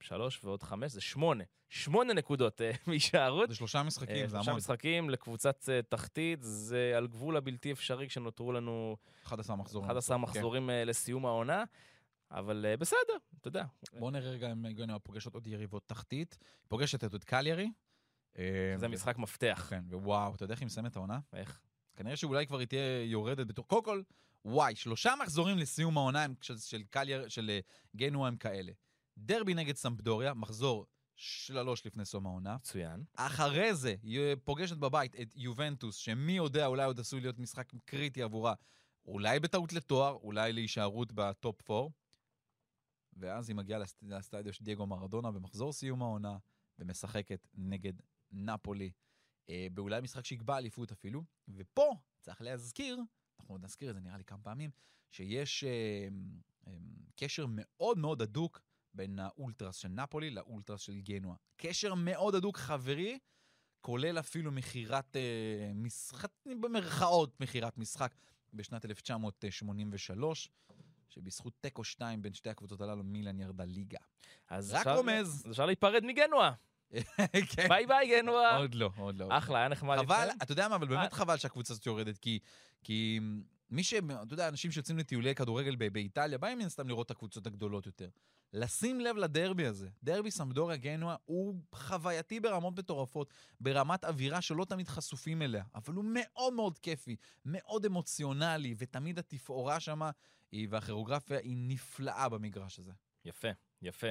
[0.04, 1.44] שלוש ועוד חמש, זה שמונה.
[1.70, 3.50] שמונה נקודות אה, מהישארות.
[3.50, 4.58] זה שלושה משחקים, אה, זה שלושה המון.
[4.58, 9.90] משחקים לקבוצת אה, תחתית, זה על גבול הבלתי אפשרי כשנותרו לנו 11 מחזורים.
[9.90, 10.22] 11 כן.
[10.22, 11.64] מחזורים לסיום העונה,
[12.32, 13.66] אבל בסדר, אתה יודע.
[14.00, 16.38] בואו נראה רגע אם גנוע פוגשת עוד יריבות תחתית.
[16.68, 17.72] פוגשת את קליירי.
[18.76, 19.68] זה משחק מפתח.
[19.70, 21.20] כן, ווואו, אתה יודע איך היא מסיימת העונה?
[21.34, 21.62] איך?
[21.96, 23.68] כנראה שאולי כבר היא תהיה יורדת בתור...
[23.68, 24.02] קודם כל,
[24.46, 27.60] וואי, שלושה מחזורים לסיום העונה של, של קלייר, של
[27.96, 28.72] גנוע הם כאלה.
[29.18, 32.56] דרבי נגד סמפדוריה, מחזור שלוש לפני סיום העונה.
[32.56, 33.04] מצוין.
[33.16, 38.22] אחרי זה, היא פוגשת בבית את יובנטוס, שמי יודע, אולי עוד עשוי להיות משחק קריטי
[38.24, 38.54] עבורה.
[39.06, 41.90] אולי בטעות לתואר, אולי להישארות ב top 4.
[43.14, 46.38] ואז היא מגיעה לסט- לסטדיו של דייגו מרדונה במחזור סיום העונה,
[46.80, 47.94] ומשחקת נגד
[48.32, 48.92] נפולי,
[49.50, 51.24] אה, באולי משחק שיקבע אליפות אפילו.
[51.48, 53.00] ופה, צריך להזכיר,
[53.40, 54.72] אנחנו עוד נזכיר את זה נראה לי כמה פעמים,
[55.12, 56.08] שיש אה,
[56.68, 56.74] אה,
[57.16, 58.62] קשר מאוד מאוד הדוק
[58.94, 61.36] בין האולטרס של נפולי לאולטרס של גנואה.
[61.58, 63.20] קשר מאוד הדוק, חברי,
[63.82, 68.16] כולל אפילו מכירת אה, משחק, במרכאות מכירת משחק,
[68.54, 70.50] בשנת 1983,
[71.10, 74.00] שבזכות תיקו 2 בין שתי הקבוצות הללו, מילאן ירדה ליגה.
[74.50, 75.44] אז רק רומז.
[75.46, 76.52] אז אפשר להיפרד מגנואה.
[77.56, 77.70] כן.
[77.70, 78.58] ביי ביי גנואה.
[78.58, 79.28] עוד לא, עוד לא.
[79.30, 79.98] אחלה, היה נחמד.
[79.98, 80.28] חבל.
[80.42, 81.18] אתה יודע מה, אבל באמת אה.
[81.18, 82.40] חבל שהקבוצה הזאת יורדת, כי,
[82.84, 83.20] כי
[83.74, 83.94] מי ש...
[83.94, 88.10] אתה יודע, אנשים שיוצאים לטיולי כדורגל באיטליה, באים מן הסתם לראות את הקבוצות הגדולות יותר.
[88.54, 89.90] לשים לב לדרבי הזה.
[90.04, 96.06] דרבי סמדוריה גנוע הוא חווייתי ברמות מטורפות, ברמת אווירה שלא תמיד חשופים אליה, אבל הוא
[96.14, 100.12] מאוד מאוד כיפי, מאוד אמוציונלי, ותמיד התפאורה שמה,
[100.52, 102.92] היא, והכירוגרפיה היא נפלאה במגרש הזה.
[103.26, 103.48] יפה,
[103.82, 104.08] יפה.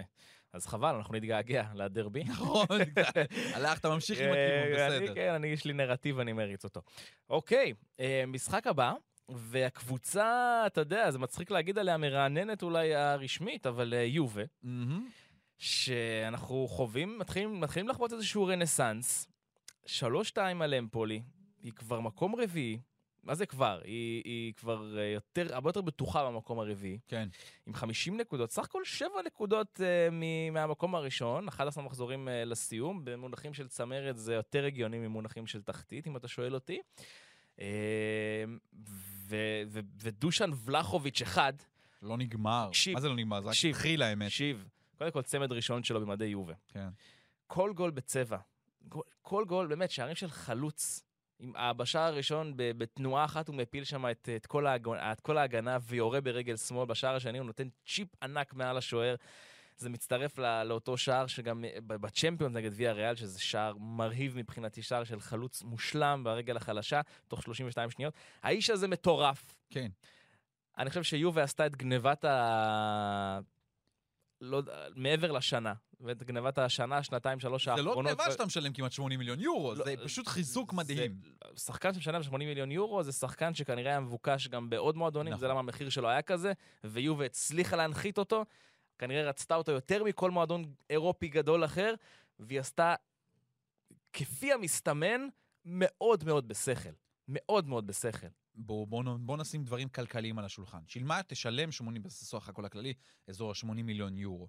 [0.53, 2.25] אז חבל, אנחנו נתגעגע לדרבי.
[2.25, 2.67] נכון,
[3.55, 5.15] הלכת, ממשיך עם הכיוון, אה, אני- בסדר.
[5.15, 6.83] כן, יש לי נרטיב, אני מריץ אותו.
[7.29, 8.93] אוקיי, אה, משחק הבא,
[9.37, 15.09] והקבוצה, אתה יודע, זה מצחיק להגיד עליה מרעננת אולי הרשמית, אבל אה, יובה, מהמם.
[15.59, 19.29] שאנחנו חווים, מתחילים, מתחילים לחוות איזשהו רנסאנס.
[19.87, 21.23] שלוש שתיים על אמפולי,
[21.63, 22.79] היא כבר מקום רביעי.
[23.23, 23.81] מה זה כבר?
[23.85, 26.99] היא, היא כבר אה, יותר, הרבה יותר בטוחה במקום הרביעי.
[27.09, 27.29] כן.
[27.67, 33.05] עם 50 נקודות, סך הכל 7 נקודות uh, מ- מהמקום הראשון, 11 מחזורים uh, לסיום,
[33.05, 36.81] במונחים של צמרת זה יותר הגיוני ממונחים של תחתית, אם אתה שואל אותי.
[39.29, 41.53] ו- ו- ודושן ולחוביץ' אחד,
[42.03, 42.67] לא נגמר.
[42.69, 43.41] תקשיב, מה זה לא נגמר?
[43.41, 44.27] זה רק התחיל האמת.
[44.29, 46.55] תקשיב, קודם כל צמד ראשון שלו במדי יובה.
[46.69, 46.89] כן.
[47.47, 48.39] כל גול בצבע,
[48.89, 51.03] כל, כל גול, באמת, שערים של חלוץ.
[51.39, 55.39] עם, ה- בשער הראשון, בתנועה אחת הוא מפיל שם את, את, כל ההגנה, את כל
[55.39, 56.87] ההגנה ויורה ברגל שמאל.
[56.87, 59.15] בשער השני הוא נותן צ'יפ ענק מעל השוער.
[59.83, 64.37] זה מצטרף לא, לאותו שער שגם אה, ב- בצ'מפיונס נגד ויה ריאל, שזה שער מרהיב
[64.37, 68.15] מבחינתי, שער של חלוץ מושלם ברגל החלשה, תוך 32 שניות.
[68.43, 69.55] האיש הזה מטורף.
[69.71, 69.91] כן.
[70.79, 73.41] אני חושב שיובה עשתה את גנבת ה...
[74.41, 74.63] לא
[74.97, 75.75] מעבר לשנה.
[76.03, 78.13] ואת גנבת השנה, שנתיים, שלוש זה לא האחרונות.
[78.13, 81.13] גניבה שאתה משלם כמעט 80 מיליון יורו, לא, זה פשוט חיזוק מדהים.
[81.55, 85.41] זה, שחקן שמשלם 80 מיליון יורו זה שחקן שכנראה היה מבוקש גם בעוד מועדונים, נכון.
[85.41, 86.53] זה למה המחיר שלו היה כזה,
[86.85, 88.45] ויובה הצליחה להנחית אותו,
[89.03, 91.95] כנראה רצתה אותו יותר מכל מועדון אירופי גדול אחר,
[92.39, 92.95] והיא עשתה,
[94.13, 95.29] כפי המסתמן,
[95.65, 96.91] מאוד מאוד בשכל.
[97.29, 98.27] מאוד מאוד בשכל.
[98.55, 100.79] בואו בוא, בוא נשים דברים כלכליים על השולחן.
[100.87, 102.95] שילמה תשלם 80, בסך הכל הכללי,
[103.29, 104.49] אזור ה-80 מיליון יורו.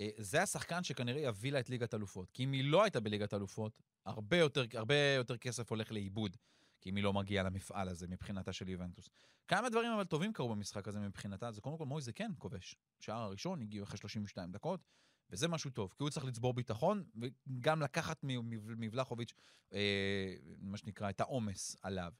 [0.00, 2.30] אה, זה השחקן שכנראה יביא לה את ליגת אלופות.
[2.30, 6.36] כי אם היא לא הייתה בליגת אלופות, הרבה יותר, הרבה יותר כסף הולך לאיבוד.
[6.80, 9.08] כי היא לא מגיעה למפעל הזה מבחינתה של יובנטוס.
[9.48, 12.76] כמה דברים אבל טובים קרו במשחק הזה מבחינתה, זה קודם כל מויזה כן כובש.
[13.00, 14.84] שער הראשון הגיעו אחרי 32 דקות,
[15.30, 18.18] וזה משהו טוב, כי הוא צריך לצבור ביטחון, וגם לקחת
[18.76, 19.32] מבלחוביץ',
[19.72, 22.12] אה, מה שנקרא, את העומס עליו.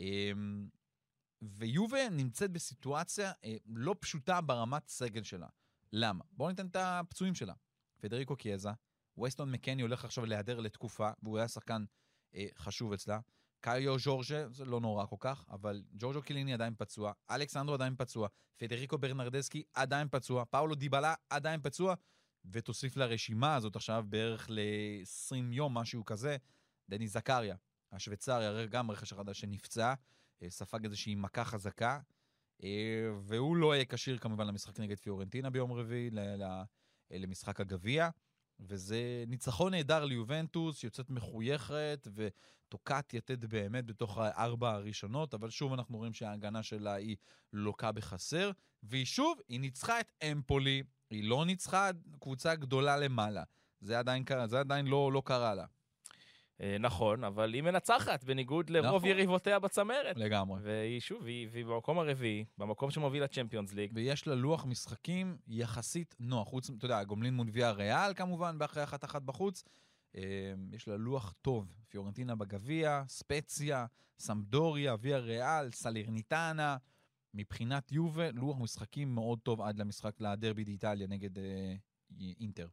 [0.00, 0.32] אה,
[1.42, 5.48] ויובה נמצאת בסיטואציה אה, לא פשוטה ברמת סגל שלה.
[5.92, 6.24] למה?
[6.32, 7.54] בואו ניתן את הפצועים שלה.
[8.00, 8.70] פדריקו קיאזה,
[9.16, 11.84] ווסטון מקני הולך עכשיו להיעדר לתקופה, והוא היה שחקן
[12.34, 13.20] אה, חשוב אצלה.
[13.64, 18.28] קאיו ז'ורג'ה, זה לא נורא כל כך, אבל ג'ורג'ו קיליני עדיין פצוע, אלכסנדרו עדיין פצוע,
[18.56, 21.94] פדריקו ברנרדסקי עדיין פצוע, פאולו דיבלה עדיין פצוע,
[22.52, 26.36] ותוסיף לרשימה הזאת עכשיו בערך ל-20 יום, משהו כזה,
[26.88, 27.56] דני זקריה,
[27.92, 29.94] השוויצרי, הרי גם רכש החדש שנפצע,
[30.42, 32.00] אה, ספג איזושהי מכה חזקה,
[32.64, 32.68] אה,
[33.20, 36.62] והוא לא יהיה כשיר כמובן למשחק נגד פיורנטינה ביום רביעי, אה,
[37.10, 38.08] למשחק הגביע.
[38.66, 45.98] וזה ניצחון נהדר ליובנטוס, שיוצאת מחויכת ותוקעת יתד באמת בתוך הארבע הראשונות, אבל שוב אנחנו
[45.98, 47.16] רואים שההגנה שלה היא
[47.52, 48.50] לוקה בחסר,
[48.82, 53.42] והיא שוב, היא ניצחה את אמפולי, היא לא ניצחה קבוצה גדולה למעלה.
[53.80, 55.66] זה עדיין, זה עדיין לא, לא קרה לה,
[56.80, 59.08] נכון, אבל היא מנצחת, בניגוד לרוב נכון.
[59.08, 60.16] יריבותיה בצמרת.
[60.16, 60.60] לגמרי.
[60.62, 63.92] והיא שוב, היא, והיא במקום הרביעי, במקום שמוביל לצ'מפיונס ליג.
[63.94, 66.48] ויש לה לוח משחקים יחסית נוח.
[66.48, 69.64] חוץ, אתה יודע, גומלין מול גביע ריאל כמובן, באחרי אחת אחת בחוץ.
[70.16, 70.22] אה,
[70.72, 71.72] יש לה לוח טוב.
[71.88, 73.86] פיורנטינה בגביע, ספציה,
[74.18, 76.76] סמדוריה, ויה ריאל, סלרניטנה.
[77.34, 81.74] מבחינת יובה, לוח משחקים מאוד טוב עד למשחק לדרבי באיטליה נגד אה,
[82.40, 82.68] אינטר.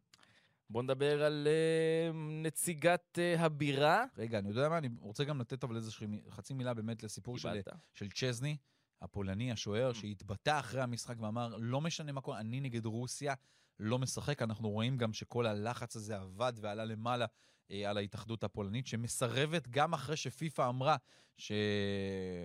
[0.72, 4.06] בואו נדבר על uh, נציגת uh, הבירה.
[4.18, 7.62] רגע, אני יודע מה, אני רוצה גם לתת אבל איזושהי חצי מילה באמת לסיפור של.
[7.94, 8.58] של צ'זני,
[9.02, 13.34] הפולני, השוער, שהתבטא אחרי המשחק ואמר, לא משנה מה קורה, אני נגד רוסיה
[13.80, 14.42] לא משחק.
[14.42, 17.26] אנחנו רואים גם שכל הלחץ הזה עבד ועלה למעלה
[17.72, 20.96] אה, על ההתאחדות הפולנית, שמסרבת גם אחרי שפיפ"א אמרה
[21.38, 21.52] ש...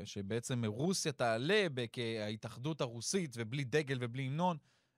[0.05, 4.57] שבעצם רוסיה תעלה כההתאחדות הרוסית ובלי דגל ובלי המנון.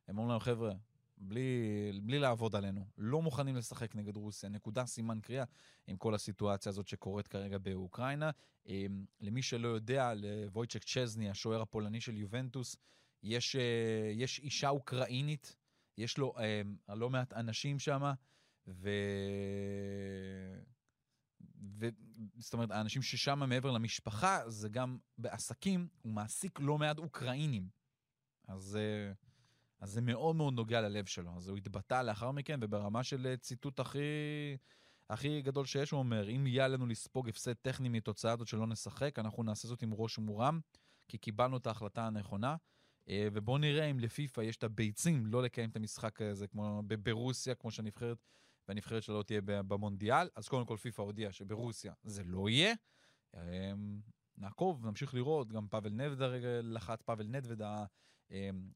[0.08, 0.72] הם אומרים לנו, חבר'ה,
[1.20, 4.48] בלי, בלי לעבוד עלינו, לא מוכנים לשחק נגד רוסיה.
[4.48, 5.44] נקודה סימן קריאה
[5.86, 8.30] עם כל הסיטואציה הזאת שקורית כרגע באוקראינה.
[8.68, 8.86] אה,
[9.20, 12.76] למי שלא יודע, לוויצ'ק צ'זני, השוער הפולני של יובנטוס,
[13.22, 15.56] יש, אה, יש אישה אוקראינית,
[15.96, 18.12] יש לו אה, לא מעט אנשים שם,
[18.66, 18.90] ו...
[21.78, 21.88] ו...
[22.38, 27.68] זאת אומרת, האנשים ששם מעבר למשפחה, זה גם בעסקים, הוא מעסיק לא מעט אוקראינים.
[28.48, 29.12] אז, אה,
[29.80, 31.36] אז זה מאוד מאוד נוגע ללב שלו.
[31.36, 33.98] אז הוא התבטא לאחר מכן, וברמה של אה, ציטוט הכי,
[35.10, 39.18] הכי גדול שיש, הוא אומר, אם יהיה לנו לספוג הפסד טכני מתוצאה הזאת שלא נשחק,
[39.18, 40.60] אנחנו נעשה זאת עם ראש מורם,
[41.08, 42.56] כי קיבלנו את ההחלטה הנכונה.
[43.08, 47.54] אה, ובואו נראה אם לפיפ"א יש את הביצים לא לקיים את המשחק הזה כמו ברוסיה,
[47.54, 48.18] כמו שהנבחרת,
[48.68, 50.28] והנבחרת שלא תהיה ב- במונדיאל.
[50.36, 52.74] אז קודם כל פיפ"א הודיע שברוסיה זה לא יהיה.
[53.34, 53.72] אה,
[54.38, 57.62] נעקוב, נמשיך לראות, גם פאבל נדווד הרגע לחץ, פאבל נדווד,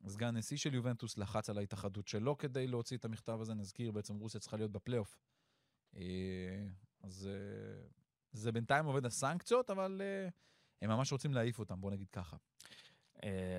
[0.04, 3.54] הסגן נשיא של יובנטוס, לחץ על ההתאחדות שלו כדי להוציא את המכתב הזה.
[3.54, 5.18] נזכיר, בעצם רוסיה צריכה להיות בפלייאוף.
[5.96, 6.02] אה,
[7.00, 7.86] אז אה,
[8.32, 10.28] זה בינתיים עובד הסנקציות, אבל אה,
[10.82, 12.36] הם ממש רוצים להעיף אותם, בוא נגיד ככה.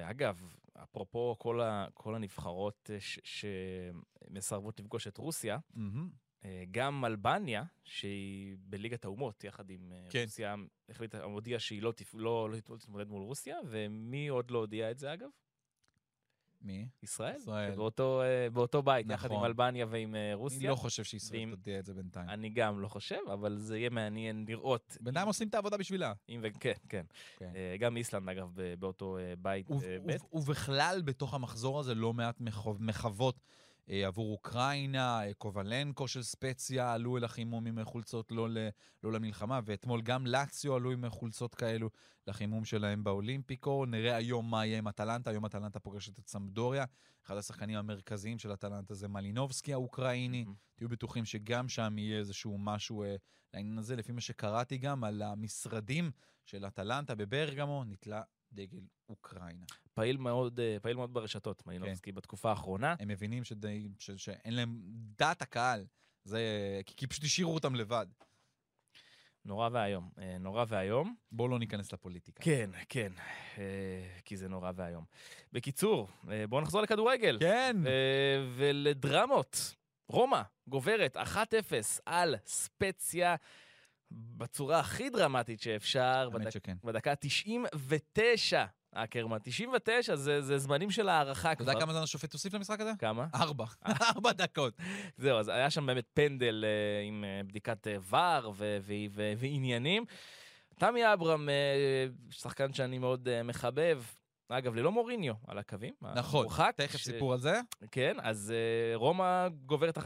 [0.04, 5.58] אגב, אפרופו כל, ה, כל הנבחרות ש, שמסרבות לפגוש את רוסיה.
[6.46, 10.24] אה, גם אלבניה, שהיא בליגת האומות, יחד עם כן.
[10.24, 10.56] רוסיה,
[10.90, 14.92] החליטה, הודיעה שהיא לא, תפ- לא, לא, לא תתמודד מול רוסיה, ומי עוד לא הודיע
[14.92, 15.30] את זה אגב?
[16.64, 16.88] מי?
[17.04, 17.36] ישראל.
[17.38, 17.76] ישראל.
[17.76, 19.46] באותו, אה, באותו בית, יחד עם נכון.
[19.48, 20.70] אלבניה ועם אה, אני רוסיה.
[20.70, 22.30] לא חושב שישראל ואם- תודיע את זה בינתיים.
[22.30, 24.98] אני גם לא חושב, אבל זה יהיה מעניין לראות.
[25.02, 26.14] בינתיים עושים את העבודה בשבילה.
[26.30, 26.48] אם ו...
[26.60, 27.04] כן, כן.
[27.38, 27.52] כן.
[27.56, 28.50] אה, גם איסלנד, אגב,
[28.80, 30.16] באותו בית וב- ב'.
[30.36, 33.40] ובכלל, בתוך המחזור הזה לא מעט מחו- מחוות
[33.88, 38.58] עבור אוקראינה, אה, קובלנקו של ספציה עלו אל החימום עם חולצות לא, ל,
[39.04, 41.90] לא למלחמה, ואתמול גם לאציו עלו עם חולצות כאלו
[42.28, 43.86] לחימום שלהם באולימפיקו.
[43.86, 46.86] נראה היום מה יהיה עם אטלנטה, היום אטלנטה פוגשת את סמדוריה.
[47.26, 50.44] אחד השחקנים המרכזיים של אטלנטה זה מלינובסקי האוקראיני.
[50.44, 50.56] מהמם.
[50.76, 53.16] תהיו בטוחים שגם שם יהיה איזשהו משהו אה,
[53.54, 53.96] לעניין הזה.
[53.96, 56.12] לפי מה שקראתי גם על המשרדים
[56.46, 58.22] של אטלנטה בברגמו, נתלה
[58.54, 59.66] דגל אוקראינה.
[59.94, 62.16] פעיל מאוד, אה, פעיל מאוד ברשתות, מלינובסקי, כן.
[62.16, 62.96] בתקופה האחרונה.
[63.00, 64.82] הם מבינים שדי, ש, שאין להם
[65.18, 65.86] דעת הקהל,
[66.24, 66.42] זה,
[66.86, 68.06] כי, כי פשוט השאירו אותם לבד.
[69.46, 70.10] נורא ואיום.
[70.18, 71.16] אה, נורא ואיום.
[71.32, 72.44] בואו לא ניכנס לפוליטיקה.
[72.44, 73.12] כן, כן,
[73.58, 75.06] אה, כי זה נורא ואיום.
[75.54, 76.08] בקיצור,
[76.50, 77.38] בואו נחזור לכדורגל.
[77.40, 77.78] כן.
[78.56, 79.76] ולדרמות.
[80.08, 81.20] רומא גוברת 1-0
[82.06, 83.36] על ספציה
[84.14, 86.30] בצורה הכי דרמטית שאפשר.
[86.34, 86.78] בדק- שכן.
[86.84, 89.38] בדקה 99, אקרמן.
[89.44, 91.72] 99 זה, זה זמנים של הערכה אתה כבר.
[91.72, 92.92] יודע כמה זמן השופט הוסיף למשחק הזה?
[93.00, 93.28] כמה?
[93.36, 93.66] ארבע.
[94.16, 94.74] ארבע דקות.
[95.18, 99.34] זהו, אז היה שם באמת פנדל אה, עם אה, בדיקת אה, ור ו- ו- ו-
[99.38, 100.06] ועניינים.
[100.80, 101.54] תמי אברהם, אה,
[102.30, 104.02] שחקן שאני מאוד אה, מחבב,
[104.50, 105.94] אגב, ללא מוריניו על הקווים.
[106.16, 107.62] נכון, המורחק, תכף ש- סיפור על זה.
[107.92, 110.02] כן, אז אה, רומא גוברת 1-0,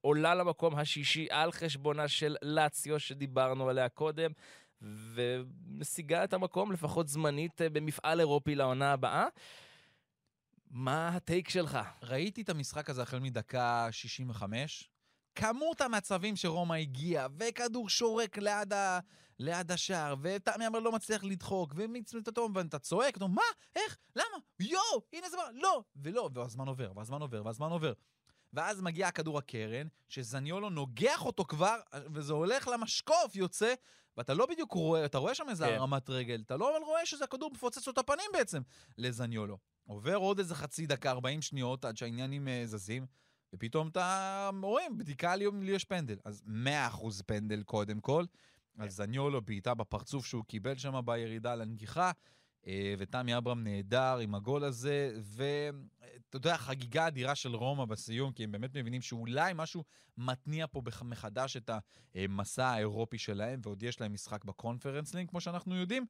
[0.00, 4.30] עולה למקום השישי על חשבונה של לאציו שדיברנו עליה קודם,
[4.82, 9.26] ומשיגה את המקום לפחות זמנית אה, במפעל אירופי לעונה הבאה.
[10.70, 11.78] מה הטייק שלך?
[12.02, 14.90] ראיתי את המשחק הזה החל מדקה 65.
[15.34, 18.98] כמות המצבים שרומא הגיעה, וכדור שורק ליד, ה...
[19.38, 23.42] ליד השער, ותמי אמר לא מצליח לדחוק, ומצוותתו, ואתה צועק, אתה אומר, מה?
[23.76, 23.98] איך?
[24.16, 24.38] למה?
[24.60, 25.02] יואו!
[25.12, 25.82] הנה זה בא, לא!
[25.96, 27.92] ולא, והזמן עובר, והזמן עובר, והזמן עובר.
[28.52, 31.76] ואז מגיע הכדור הקרן, שזניולו נוגח אותו כבר,
[32.12, 33.74] וזה הולך למשקוף, יוצא,
[34.16, 35.74] ואתה לא בדיוק רואה, אתה רואה שם איזה כן.
[35.74, 38.62] הרמת רגל, אתה לא אבל רואה שזה הכדור מפוצץ לו את הפנים בעצם,
[38.98, 39.58] לזניולו.
[39.86, 43.06] עובר עוד איזה חצי דקה, 40 שניות, עד שהעניינים אה, זזים,
[43.52, 46.16] ופתאום אתה רואים, בדיקה לי יש פנדל.
[46.24, 46.42] אז
[46.92, 48.24] 100% פנדל קודם כל.
[48.78, 52.10] אז זניולו בעיטה בפרצוף שהוא קיבל שם בירידה לנגיחה,
[52.66, 58.44] אה, ותמי אברהם נהדר עם הגול הזה, ואתה יודע, חגיגה אדירה של רומא בסיום, כי
[58.44, 59.84] הם באמת מבינים שאולי משהו
[60.16, 61.70] מתניע פה מחדש את
[62.14, 66.06] המסע האירופי שלהם, ועוד יש להם משחק בקונפרנס לינק, כמו שאנחנו יודעים.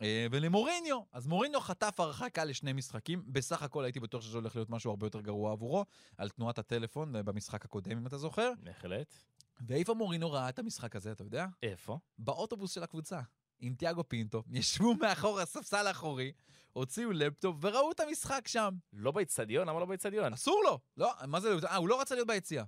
[0.00, 4.70] אה, ולמוריניו, אז מוריניו חטף הרחקה לשני משחקים, בסך הכל הייתי בטוח שזה הולך להיות
[4.70, 5.84] משהו הרבה יותר גרוע עבורו,
[6.18, 8.52] על תנועת הטלפון אה, במשחק הקודם, אם אתה זוכר.
[8.62, 9.14] בהחלט.
[9.60, 11.46] ואיפה מוריניו ראה את המשחק הזה, אתה יודע?
[11.62, 11.98] איפה?
[12.18, 13.20] באוטובוס של הקבוצה,
[13.60, 16.32] עם תיאגו פינטו, ישבו מאחור הספסל האחורי,
[16.72, 18.74] הוציאו לפטופ וראו את המשחק שם.
[18.92, 19.68] לא באיצטדיון?
[19.68, 20.32] למה לא באיצטדיון?
[20.32, 20.78] אסור לו!
[20.96, 22.64] לא, מה זה, אה, הוא לא רצה להיות ביציע.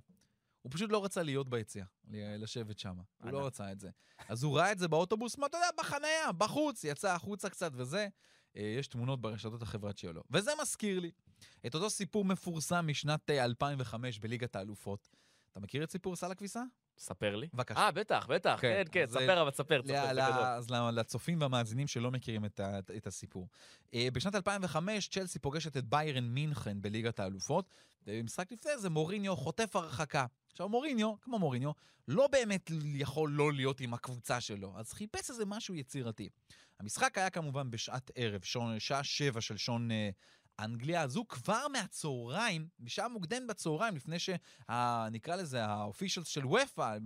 [0.61, 2.95] הוא פשוט לא רצה להיות ביציע, ל- לשבת שם.
[3.23, 3.45] הוא לא.
[3.45, 3.89] רצה את זה.
[4.27, 8.07] אז הוא ראה את זה באוטובוס, מה אתה יודע, בחניה, בחוץ, יצא החוצה קצת וזה.
[8.57, 10.23] אה, יש תמונות ברשתות החברתיות שלו.
[10.31, 11.11] וזה מזכיר לי
[11.67, 15.09] את אותו סיפור מפורסם משנת אה, 2005 בליגת האלופות.
[15.57, 16.63] אתה מכיר את סיפור סל הכביסה?
[16.97, 17.47] ספר לי.
[17.53, 17.79] בבקשה.
[17.79, 18.57] אה, בטח, בטח.
[18.61, 20.43] כן, כן, כן, אז, ספר, אבל ספר, ל- ספר, ל- זה גדול.
[20.43, 23.47] אז לצופים והמאזינים שלא מכירים את, ה- את הסיפור.
[23.93, 27.69] אה, בשנת 2005 צ'לסי פוגשת את ביירן מינכן בליגת האלופות,
[28.07, 30.25] ובמשחק לפני זה מוריניו חוטף הרחקה.
[30.51, 31.71] עכשיו מוריניו, כמו מוריניו,
[32.07, 36.29] לא באמת יכול לא להיות עם הקבוצה שלו, אז חיפש איזה משהו יצירתי.
[36.79, 38.41] המשחק היה כמובן בשעת ערב,
[38.79, 40.09] שעה שבע של שעון אה,
[40.59, 46.97] אנגליה, הוא כבר מהצהריים, בשעה מוקדמת בצהריים, לפני שנקרא לזה האופישלס של וופא,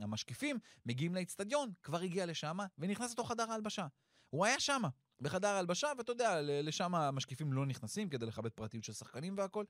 [0.00, 3.86] המשקיפים, מגיעים לאצטדיון, כבר הגיע לשם ונכנס לתוך חדר ההלבשה.
[4.30, 4.82] הוא היה שם,
[5.20, 9.64] בחדר ההלבשה, ואתה יודע, לשם המשקיפים לא נכנסים כדי לכבד פרטיות של שחקנים והכל.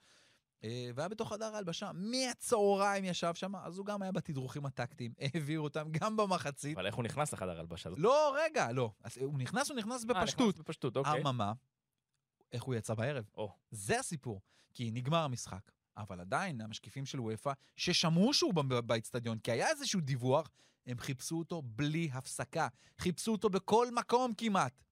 [0.65, 5.61] אה, והיה בתוך חדר ההלבשה, מהצהריים ישב שם, אז הוא גם היה בתדרוכים הטקטיים, העביר
[5.61, 6.77] אותם גם במחצית.
[6.77, 7.99] אבל איך הוא נכנס לחדר הלבשה הזאת?
[7.99, 8.91] לא, רגע, לא.
[9.21, 10.49] הוא נכנס, הוא נכנס אה, בפשטות.
[10.49, 11.21] נכנס בפשטות, אוקיי.
[11.21, 11.53] אממה,
[12.53, 13.25] איך הוא יצא בערב?
[13.35, 13.57] או.
[13.71, 14.41] זה הסיפור.
[14.75, 15.73] כי נגמר המשחק.
[15.97, 18.55] אבל עדיין, המשקיפים של וופא, ששמעו שהוא
[18.87, 20.51] באיצטדיון, כי היה איזשהו דיווח,
[20.87, 22.69] הם חיפשו אותו בלי הפסקה.
[22.99, 24.83] חיפשו אותו בכל מקום כמעט.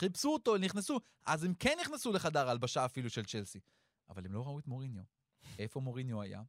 [0.00, 1.00] חיפשו אותו, נכנסו.
[1.26, 3.60] אז הם כן נכנסו לחדר ההלבשה אפילו של צ'לסי.
[4.08, 5.02] אבל הם לא ראו את מוריניו.
[5.58, 6.42] איפה מוריניו היה?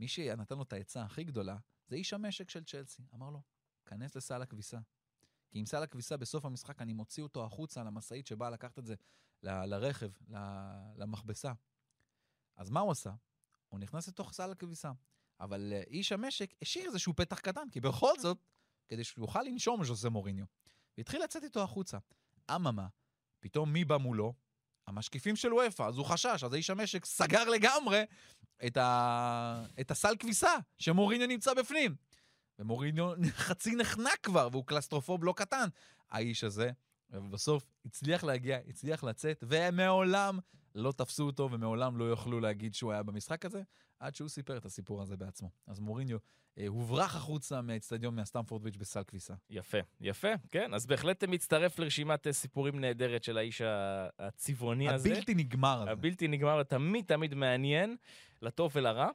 [0.00, 3.02] מי שנתן לו את העצה הכי גדולה, זה איש המשק של צ'לסי.
[3.14, 3.42] אמר לו,
[3.86, 4.78] כנס לסל הכביסה.
[5.50, 8.94] כי עם סל הכביסה בסוף המשחק אני מוציא אותו החוצה למשאית שבאה לקחת את זה
[9.44, 11.52] ל- לרכב, ל- למכבסה.
[12.56, 13.10] אז מה הוא עשה?
[13.68, 14.92] הוא נכנס לתוך סל הכביסה.
[15.40, 18.38] אבל אה, איש המשק השאיר איזשהו פתח קטן, כי בכל זאת,
[18.88, 20.44] כדי שהוא יוכל לנשום ז'וזה מוריניו.
[20.98, 21.98] והתחיל לצאת איתו החוצה.
[22.54, 22.86] אממה,
[23.40, 24.34] פתאום מי בא מולו?
[24.86, 28.02] המשקיפים של וופא, אז הוא חשש, אז האיש המשק סגר לגמרי
[28.66, 29.64] את, ה...
[29.80, 31.96] את הסל כביסה, שמוריניו נמצא בפנים.
[32.58, 33.12] ומוריניו
[33.46, 35.68] חצי נחנק כבר, והוא קלסטרופוב לא קטן.
[36.10, 36.70] האיש הזה,
[37.14, 40.38] ובסוף הצליח להגיע, הצליח לצאת, ומעולם
[40.74, 43.62] לא תפסו אותו, ומעולם לא יוכלו להגיד שהוא היה במשחק הזה,
[44.00, 45.50] עד שהוא סיפר את הסיפור הזה בעצמו.
[45.66, 46.18] אז מוריניו
[46.58, 49.34] אה, הוברח החוצה מהאצטדיון מהסטמפורד ויץ' בסל כביסה.
[49.50, 50.74] יפה, יפה, כן.
[50.74, 53.62] אז בהחלט מצטרף לרשימת אה, סיפורים נהדרת של האיש
[54.18, 55.08] הצבעוני הזה.
[55.08, 55.90] הבלתי נגמר הזה.
[55.90, 57.96] הבלתי נגמר, תמיד תמיד מעניין,
[58.42, 59.08] לטוב ולרע.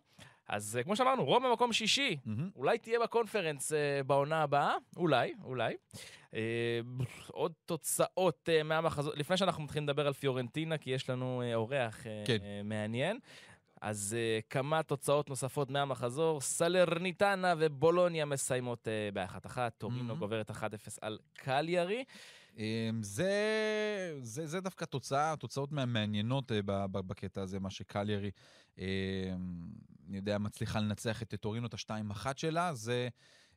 [0.50, 2.50] אז אה, כמו שאמרנו, רומא מקום שישי, מהמם.
[2.56, 5.76] אולי תהיה בקונפרנס אה, בעונה הבאה, אולי, אולי.
[6.34, 6.40] אה,
[7.28, 12.08] עוד תוצאות אה, מהמחזות, לפני שאנחנו מתחילים לדבר על פיורנטינה, כי יש לנו אה, אורח
[12.08, 12.38] אה, כן.
[12.42, 13.20] אה, מעניין.
[13.82, 20.18] אז אה, כמה תוצאות נוספות מהמחזור, סלרניטנה ובולוניה מסיימות אה, באחת-אחת, טורינו Mhm.
[20.18, 20.54] גוברת 1-0
[21.02, 22.04] על קליירי.
[22.58, 23.34] אמ, זה,
[24.22, 28.32] זה, זה דווקא תוצאה, תוצאות מעניינות אה, בקטע הזה, מה שקליירי,
[28.78, 28.84] אמ,
[30.10, 32.74] אני יודע, מצליחה לנצח את טורינו, את ה-2-1 שלה.
[32.74, 33.10] זה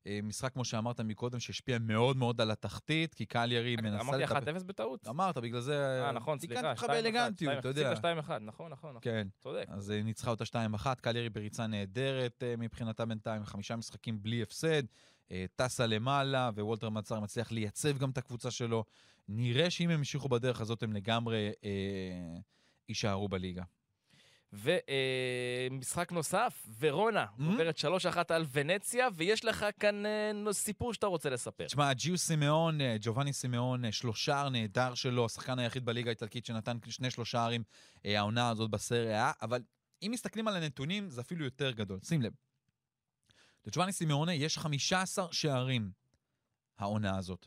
[0.07, 4.57] אה, משחק, כמו שאמרת מקודם, שהשפיע מאוד מאוד על התחתית, כי קליירי מנסה אמרתי לטפל...
[4.57, 5.09] 1-0 בטעות.
[5.09, 6.03] אמרת, בגלל זה...
[6.05, 6.55] אה, נכון, סליחה.
[6.55, 7.91] תיקנתי אותך 2-1, באלגנטיות, אתה יודע.
[7.91, 8.99] הפסידה 2-1, נכון, נכון, נכון.
[9.01, 9.67] כן, צודק.
[9.69, 14.83] אז אה, ניצחה אותה 2-1, קליירי בריצה נהדרת מבחינתה בינתיים, חמישה משחקים בלי הפסד,
[15.57, 18.85] טסה למעלה, ווולטר מצר מצליח לייצב גם את הקבוצה שלו.
[19.29, 21.71] נראה שאם הם ימשיכו בדרך הזאת, הם לגמרי אה,
[22.89, 23.63] יישארו בליגה.
[24.53, 27.43] ומשחק נוסף, ורונה, Mhm.
[27.45, 31.67] עוברת 3-1 על ונציה, ויש לך כאן אה, סיפור שאתה רוצה לספר.
[31.67, 36.77] תשמע, ג'יו סימאון, אה, ג'ובאני סימאון, אה, שלושה נהדר שלו, השחקן היחיד בליגה האיטלקית שנתן
[36.89, 37.63] שני שלושה ערים
[38.07, 39.63] אה, העונה הזאת בסריה, אבל
[40.03, 41.99] אם מסתכלים על הנתונים, זה אפילו יותר גדול.
[42.05, 42.33] שים לב,
[43.67, 45.93] לג'ובאני סימאונה יש 15 שערים
[46.79, 47.47] העונה הזאת.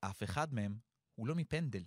[0.00, 0.78] אף אחד מהם
[1.14, 1.82] הוא לא מפנדל.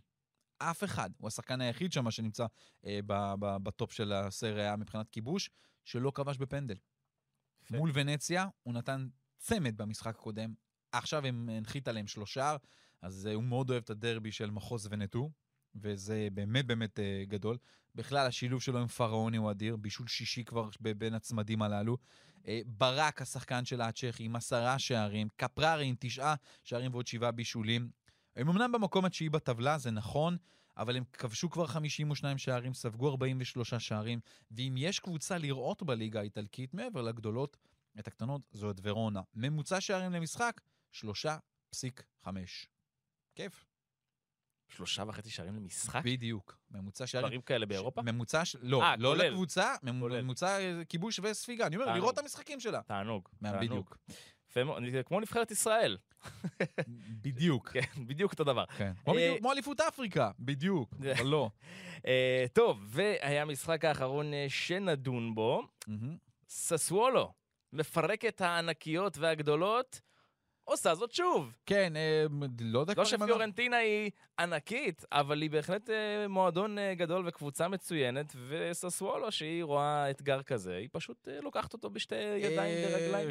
[0.57, 1.09] אף אחד.
[1.17, 2.45] הוא השחקן היחיד שם שנמצא
[2.85, 5.49] אה, ב- ב- בטופ של הסריה מבחינת כיבוש,
[5.85, 6.75] שלא כבש בפנדל.
[7.63, 7.77] יפה.
[7.77, 10.53] מול ונציה, הוא נתן צמד במשחק הקודם,
[10.91, 12.55] עכשיו הם הנחית עליהם שלושה,
[13.01, 15.31] אז אה, הוא מאוד אוהב את הדרבי של מחוז ונטו,
[15.75, 17.57] וזה באמת באמת אה, גדול.
[17.99, 21.97] בכלל, השילוב שלו עם פרעוני הוא אדיר, בישול שישי כבר בין הצמדים הללו.
[22.47, 27.89] אה, ברק, השחקן של הצ'כי, עם עשרה שערים, קפררי עם תשעה שערים ועוד שבעה בישולים.
[28.35, 30.37] הם אמנם במקום התשיעי בטבלה, זה נכון,
[30.77, 34.19] אבל הם כבשו כבר 52 שערים, ספגו 43 שערים,
[34.51, 37.57] ואם יש קבוצה לראות בליגה האיטלקית, מעבר לגדולות,
[37.99, 39.21] את הקטנות, זו את ורונה.
[39.33, 42.29] ממוצע שערים למשחק, 3.5.
[43.35, 43.68] כיף.
[44.69, 46.01] שלושה וחצי שערים למשחק?
[46.03, 46.57] בדיוק.
[46.71, 47.27] ממוצע שערים.
[47.27, 48.01] דברים כאלה באירופה?
[48.01, 48.43] ממוצע.
[48.61, 49.17] לא, אה, לא.
[49.17, 49.75] לקבוצה.
[49.83, 51.67] ממוצע אה, כיבוש וספיגה.
[51.67, 51.93] אני אומר.
[51.93, 52.81] לראות את המשחקים שלה.
[52.81, 53.29] תענוג.
[53.41, 53.97] בדיוק.
[55.05, 55.97] כמו נבחרת ישראל.
[57.23, 57.69] בדיוק.
[57.73, 58.65] כן, בדיוק אותו דבר.
[58.65, 58.91] כן.
[59.03, 61.49] כמו אה, כמו אליפות אפריקה, בדיוק, אבל לא.
[62.53, 65.63] טוב, והיה המשחק האחרון שנדון בו.
[66.49, 67.33] ססוולו,
[67.73, 70.01] מפרקת הענקיות והגדולות,
[70.71, 71.53] עושה זאת שוב.
[71.65, 72.25] כן, אה,
[72.61, 78.35] לא יודע לא שפיורנטינה היא ענקית, אבל היא בהחלט אה, מועדון אה, גדול וקבוצה מצוינת,
[78.47, 83.29] וססוולו, שהיא רואה אתגר כזה, היא פשוט אה, לוקחת אותו בשתי ידיים אה, ורגליים.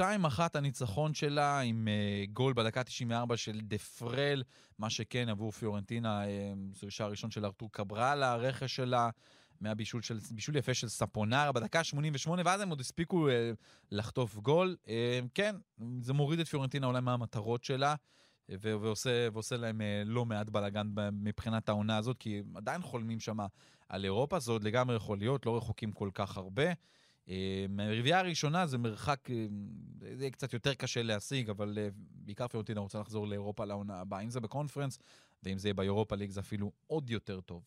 [0.00, 4.42] 2-1 הניצחון שלה עם אה, גול בדקה 94 של דה פרל,
[4.78, 9.10] מה שכן עבור פיורנטינה, אה, זה שער ראשון של ארתור קברלה, הרכש שלה.
[9.60, 13.50] מהבישול של, בישול יפה של ספונרה בדקה 88, ואז הם עוד הספיקו אה,
[13.90, 14.76] לחטוף גול.
[14.88, 15.56] אה, כן,
[16.00, 17.94] זה מוריד את פיורנטינה אולי מהמטרות שלה,
[18.50, 23.38] אה, ועושה, ועושה להם אה, לא מעט בלאגן מבחינת העונה הזאת, כי עדיין חולמים שם
[23.88, 26.72] על אירופה, זה עוד לגמרי יכול להיות, לא רחוקים כל כך הרבה.
[27.28, 29.46] אה, מהרביעייה הראשונה זה מרחק, אה,
[30.14, 34.20] זה יהיה קצת יותר קשה להשיג, אבל אה, בעיקר פיורנטינה רוצה לחזור לאירופה לעונה הבאה.
[34.20, 34.98] אם זה בקונפרנס,
[35.42, 37.62] ואם זה יהיה באירופה ליג זה אפילו עוד יותר טוב.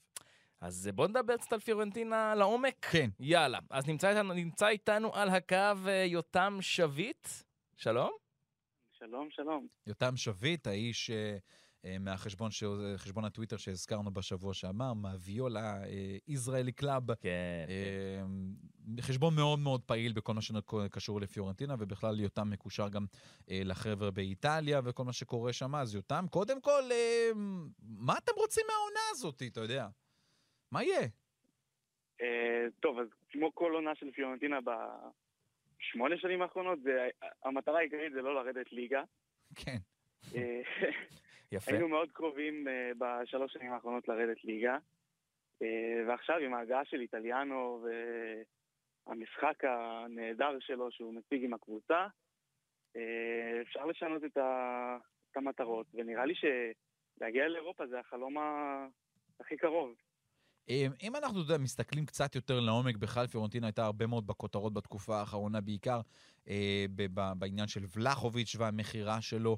[0.61, 2.85] אז בואו נדבר קצת על פיורנטינה לעומק.
[2.91, 3.09] כן.
[3.19, 3.59] יאללה.
[3.69, 7.27] אז נמצא איתנו, נמצא איתנו על הקו יותם שביט.
[7.75, 8.11] שלום.
[8.91, 9.67] שלום, שלום.
[9.87, 11.11] יותם שביט, האיש
[11.85, 12.63] אה, מהחשבון ש...
[12.97, 15.81] חשבון הטוויטר שהזכרנו בשבוע שעבר, מהוויולה
[16.27, 17.13] ישראלי קלאב.
[17.13, 17.29] כן.
[17.69, 23.05] אה, חשבון מאוד מאוד פעיל בכל מה שקשור לפיורנטינה, ובכלל יותם מקושר גם
[23.49, 25.75] אה, לחבר'ה באיטליה וכל מה שקורה שם.
[25.75, 26.83] אז יותם, קודם כל,
[27.79, 29.87] מה אתם רוצים מהעונה הזאת, אתה יודע?
[30.71, 31.07] מה יהיה?
[32.79, 36.79] טוב, אז כמו כל עונה של פיורנטינה בשמונה שנים האחרונות,
[37.45, 39.03] המטרה העיקרית זה לא לרדת ליגה.
[39.55, 39.77] כן.
[41.51, 41.71] יפה.
[41.71, 45.65] היינו מאוד קרובים uh, בשלוש שנים האחרונות לרדת ליגה, uh,
[46.07, 47.85] ועכשיו עם ההגעה של איטליאנו
[49.07, 52.07] והמשחק הנהדר שלו שהוא מציג עם הקבוצה,
[52.97, 52.99] uh,
[53.61, 54.97] אפשר לשנות את, ה...
[55.31, 58.87] את המטרות, ונראה לי שלהגיע לאירופה זה החלום ה...
[59.39, 59.95] הכי קרוב.
[60.69, 65.61] אם אנחנו יודע, מסתכלים קצת יותר לעומק, בכלל פיורנטינה הייתה הרבה מאוד בכותרות בתקופה האחרונה,
[65.61, 66.01] בעיקר
[66.47, 66.85] אה,
[67.37, 69.57] בעניין של ולחוביץ' והמכירה שלו.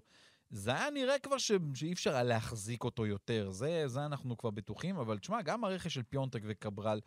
[0.49, 1.51] זה היה נראה כבר ש...
[1.75, 5.93] שאי אפשר היה להחזיק אותו יותר, זה, זה אנחנו כבר בטוחים, אבל תשמע, גם הרכש
[5.93, 6.99] של פיונטק וקברל,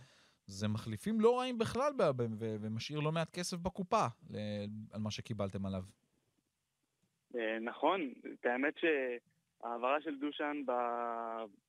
[0.46, 2.02] זה מחליפים לא רעים בכלל, ב...
[2.38, 2.56] ו...
[2.60, 4.36] ומשאיר לא מעט כסף בקופה ל...
[4.92, 5.84] על מה שקיבלתם עליו.
[7.36, 10.72] אה, נכון, את האמת שההעברה של דושן ב...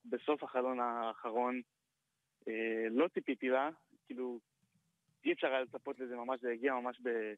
[0.05, 1.76] בסוף החלון האחרון, אה,
[2.91, 3.69] לא ציפיתי לה,
[4.05, 4.39] כאילו,
[5.25, 7.33] אי אפשר היה לצפות לזה ממש, זה הגיע ממש ב...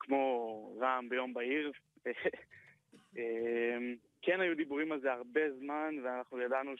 [0.00, 1.72] כמו רעם ביום בהיר.
[3.16, 6.72] אמ, כן היו דיבורים על זה הרבה זמן, ואנחנו ידענו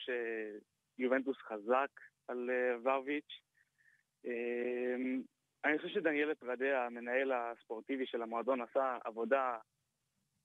[0.97, 1.89] שיובנטוס חזק
[2.27, 3.39] על אה, ורביץ'.
[5.65, 9.57] אני חושב שדניאל פרדה, המנהל הספורטיבי של המועדון, עשה עבודה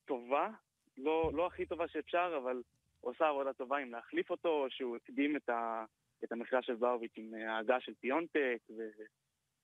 [0.04, 0.50] טובה,
[0.96, 2.62] לא, לא הכי טובה שאפשר, אבל
[3.00, 5.84] הוא עשה עבודה טובה עם להחליף אותו, שהוא הקדים את, ה,
[6.24, 8.58] את המכירה של ורביץ' עם ההגעה של פיונטק,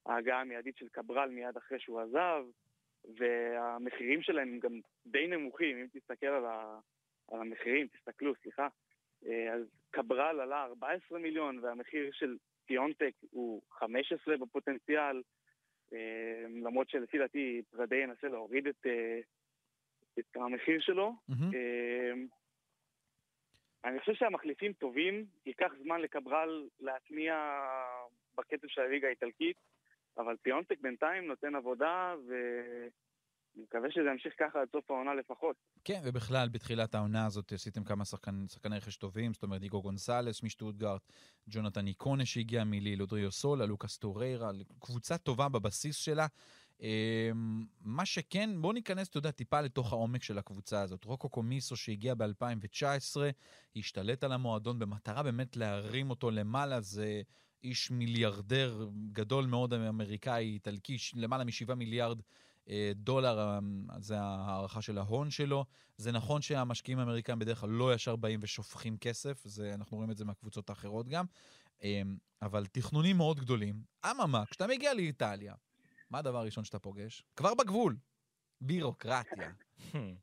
[0.06, 2.44] וההגעה המיידית של קברל מיד אחרי שהוא עזב.
[3.18, 6.78] והמחירים שלהם גם די נמוכים, אם תסתכל על, ה...
[7.32, 8.68] על המחירים, תסתכלו, סליחה.
[9.26, 12.36] אה, אז קברל עלה 14 מיליון, והמחיר של
[12.66, 15.22] פיונטק הוא 15 בפוטנציאל,
[15.92, 19.20] אה, למרות שלפי דעתי פרדי ינסה להוריד את, אה,
[20.18, 21.12] את המחיר שלו.
[21.30, 21.56] Mm-hmm.
[23.84, 27.34] אני חושב שהמחליפים טובים, ייקח זמן לקברל להטמיע
[28.38, 29.56] בקצב של הליגה האיטלקית.
[30.18, 35.56] אבל פיונטק בינתיים נותן עבודה, ואני מקווה שזה ימשיך ככה עד סוף העונה לפחות.
[35.84, 40.42] כן, ובכלל, בתחילת העונה הזאת עשיתם כמה שחקני, שחקני רכש טובים, זאת אומרת, איגו גונסלס
[40.42, 41.02] משטוטגארט,
[41.50, 46.26] ג'ונתן איקונה שהגיע מליל, אודריו סולה, לוקאס טוריירה, קבוצה טובה בבסיס שלה.
[46.84, 51.04] אמ, מה שכן, בואו ניכנס, אתה יודע, טיפה לתוך העומק של הקבוצה הזאת.
[51.04, 53.16] רוקו קומיסו שהגיע ב-2019,
[53.76, 57.22] השתלט על המועדון במטרה באמת להרים אותו למעלה, זה
[57.62, 62.20] איש מיליארדר גדול מאוד אמריקאי, איטלקי, למעלה משבעה מיליארד
[62.68, 63.58] אה, דולר, אה,
[63.98, 65.64] זה הערכה של ההון שלו.
[65.96, 70.16] זה נכון שהמשקיעים האמריקאים בדרך כלל לא ישר באים ושופכים כסף, זה, אנחנו רואים את
[70.16, 71.24] זה מהקבוצות האחרות גם,
[71.82, 72.02] אה,
[72.42, 73.82] אבל תכנונים מאוד גדולים.
[74.10, 75.54] אממה, כשאתה מגיע לאיטליה,
[76.10, 77.22] מה הדבר הראשון שאתה פוגש?
[77.36, 77.96] כבר בגבול,
[78.60, 79.50] בירוקרטיה.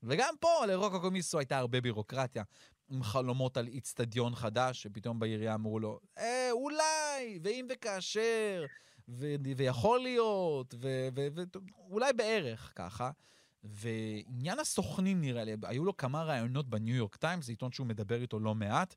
[0.03, 2.43] וגם פה לרוקו קומיסו הייתה הרבה בירוקרטיה.
[2.89, 8.65] עם חלומות על איצטדיון חדש, שפתאום בעירייה אמרו לו, אה, אולי, ואם וכאשר,
[9.07, 13.11] ו- ויכול להיות, ואולי בערך ככה.
[13.63, 18.21] ועניין הסוכנים נראה לי, היו לו כמה ראיונות בניו יורק טיימס, זה עיתון שהוא מדבר
[18.21, 18.95] איתו לא מעט,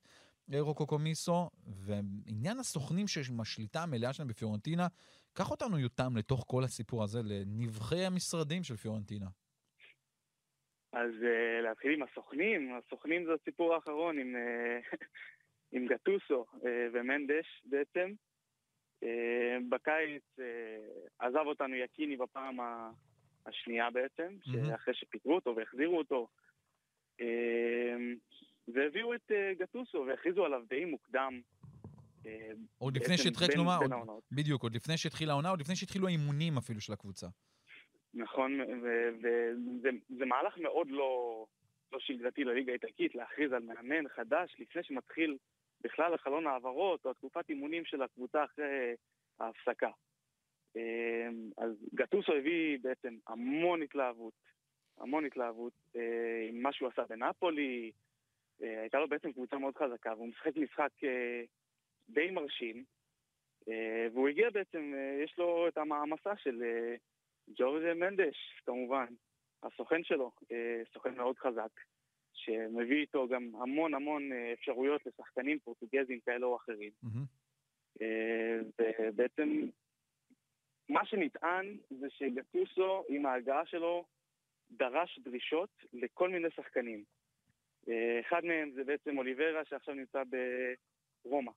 [0.58, 4.86] רוקו קומיסו, ועניין הסוכנים עם השליטה המלאה שלהם בפיורנטינה,
[5.36, 9.26] קח אותנו יותם לתוך כל הסיפור הזה, לנבחי המשרדים של פיורנטינה.
[10.92, 14.96] אז uh, להתחיל עם הסוכנים, הסוכנים זה הסיפור האחרון עם, uh,
[15.74, 18.12] עם גטוסו uh, ומנדש בעצם.
[19.04, 19.06] Uh,
[19.68, 20.42] בקיץ uh,
[21.18, 22.56] עזב אותנו יקיני בפעם
[23.46, 24.74] השנייה בעצם, mm-hmm.
[24.74, 26.28] אחרי שפיטרו אותו והחזירו אותו.
[27.20, 27.24] Uh,
[28.68, 31.40] והביאו את uh, גטוסו והכריזו עליו די מוקדם.
[32.78, 33.96] עוד לפני שהתחילה העונה,
[34.32, 37.26] בדיוק, עוד לפני שהתחילה העונה, עוד לפני שהתחילו האימונים אפילו של הקבוצה.
[38.14, 38.60] נכון,
[39.22, 41.44] וזה מהלך מאוד לא,
[41.92, 45.36] לא שגרתי לליגה האיטלקית, להכריז על מאמן חדש לפני שמתחיל
[45.80, 48.94] בכלל החלון העברות או התקופת אימונים של הקבוצה אחרי
[49.40, 49.90] ההפסקה.
[50.76, 54.34] אמ, אז גטוסו הביא בעצם המון התלהבות,
[54.98, 57.92] המון התלהבות אה, עם מה שהוא עשה בנפולי,
[58.62, 61.42] אה, הייתה לו בעצם קבוצה מאוד חזקה, והוא משחק משחק אה,
[62.08, 62.84] די מרשים,
[64.12, 64.94] והוא הגיע בעצם,
[65.24, 66.62] יש לו את המעמסה של
[67.48, 69.06] ג'ורג' מנדש, כמובן,
[69.62, 71.80] הסוכן שלו, אה, סוכן מאוד חזק,
[72.32, 76.90] שמביא איתו גם המון המון אה, אפשרויות לשחקנים פורטוגזים כאלה או אחרים.
[77.04, 78.04] Mm-hmm.
[78.78, 79.60] ובעצם
[80.88, 84.04] מה שנטען זה שגטוסו עם ההגעה שלו
[84.70, 87.04] דרש דרישות לכל מיני שחקנים.
[88.20, 90.22] אחד מהם זה בעצם אוליברה שעכשיו נמצא
[91.24, 91.52] ברומא.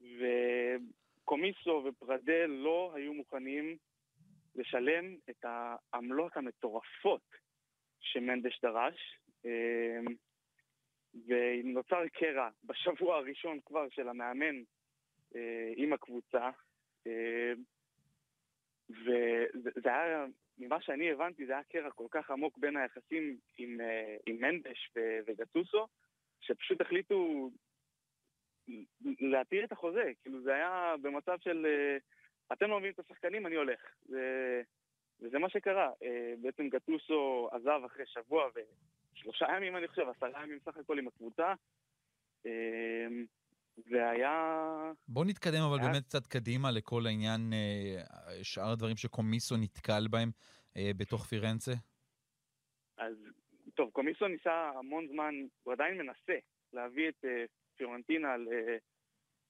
[0.00, 3.76] וקומיסו ופרדל לא היו מוכנים
[4.54, 7.22] לשלם את העמלות המטורפות
[8.00, 9.18] שמנדש דרש,
[11.26, 14.62] ונוצר קרע בשבוע הראשון כבר של המאמן
[15.76, 16.50] עם הקבוצה,
[18.90, 20.26] וזה היה,
[20.58, 23.78] ממה שאני הבנתי, זה היה קרע כל כך עמוק בין היחסים עם,
[24.26, 24.92] עם מנדש
[25.26, 25.86] וגטוסו,
[26.40, 27.50] שפשוט החליטו
[29.20, 30.12] להתיר את החוזה.
[30.22, 31.66] כאילו זה היה במצב של
[32.52, 33.80] אתם לא מביאים את השחקנים, אני הולך.
[34.02, 34.62] זה,
[35.20, 35.90] וזה מה שקרה.
[36.40, 41.54] בעצם גטוסו עזב אחרי שבוע ושלושה ימים, אני חושב, עשרה ימים סך הכל עם הקבוצה.
[43.90, 44.92] והיה...
[45.08, 45.92] בוא נתקדם אבל היה...
[45.92, 47.40] באמת קצת קדימה לכל העניין,
[48.42, 50.30] שאר הדברים שקומיסו נתקל בהם
[50.96, 51.72] בתוך פירנצה.
[52.98, 53.16] אז
[53.74, 56.38] טוב, קומיסו ניסה המון זמן, הוא עדיין מנסה
[56.72, 57.24] להביא את
[57.80, 58.34] פיורנטינה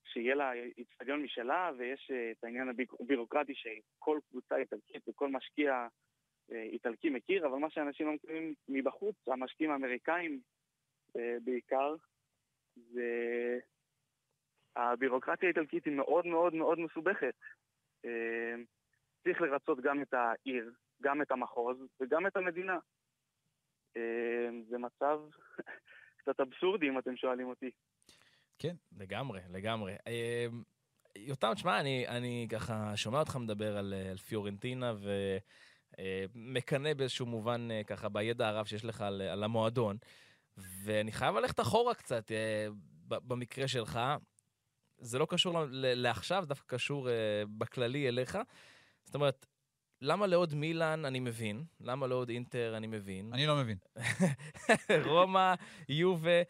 [0.05, 2.69] שיהיה לה איצטדיון משלה, ויש את העניין
[3.01, 5.87] הבירוקרטי שכל קבוצה איטלקית וכל משקיע
[6.51, 10.41] איטלקי מכיר, אבל מה שאנשים לא מכירים מבחוץ, המשקיעים האמריקאים
[11.45, 11.95] בעיקר,
[12.77, 13.59] זה...
[14.77, 17.35] הבירוקרטיה האיטלקית היא מאוד מאוד מאוד מסובכת.
[19.23, 20.73] צריך לרצות גם את העיר,
[21.03, 22.79] גם את המחוז וגם את המדינה.
[24.69, 25.21] זה מצב
[26.19, 27.71] קצת אבסורדי אם אתם שואלים אותי.
[28.61, 29.95] כן, לגמרי, לגמרי.
[31.17, 34.93] יותם, תשמע, אני, אני ככה שומע אותך מדבר על, על פיורנטינה
[36.35, 39.97] ומקנא באיזשהו מובן ככה בידע הרב שיש לך על, על המועדון,
[40.57, 42.33] ואני חייב ללכת אחורה קצת
[43.09, 44.01] במקרה שלך.
[44.99, 47.09] זה לא קשור לעכשיו, דווקא קשור
[47.59, 48.39] בכללי אליך.
[49.05, 49.47] זאת אומרת,
[50.03, 53.33] למה לעוד מילאן אני מבין, למה לעוד אינטר אני מבין.
[53.33, 53.79] אני לא מבין.
[55.07, 55.55] רומא,
[55.89, 56.43] יובה,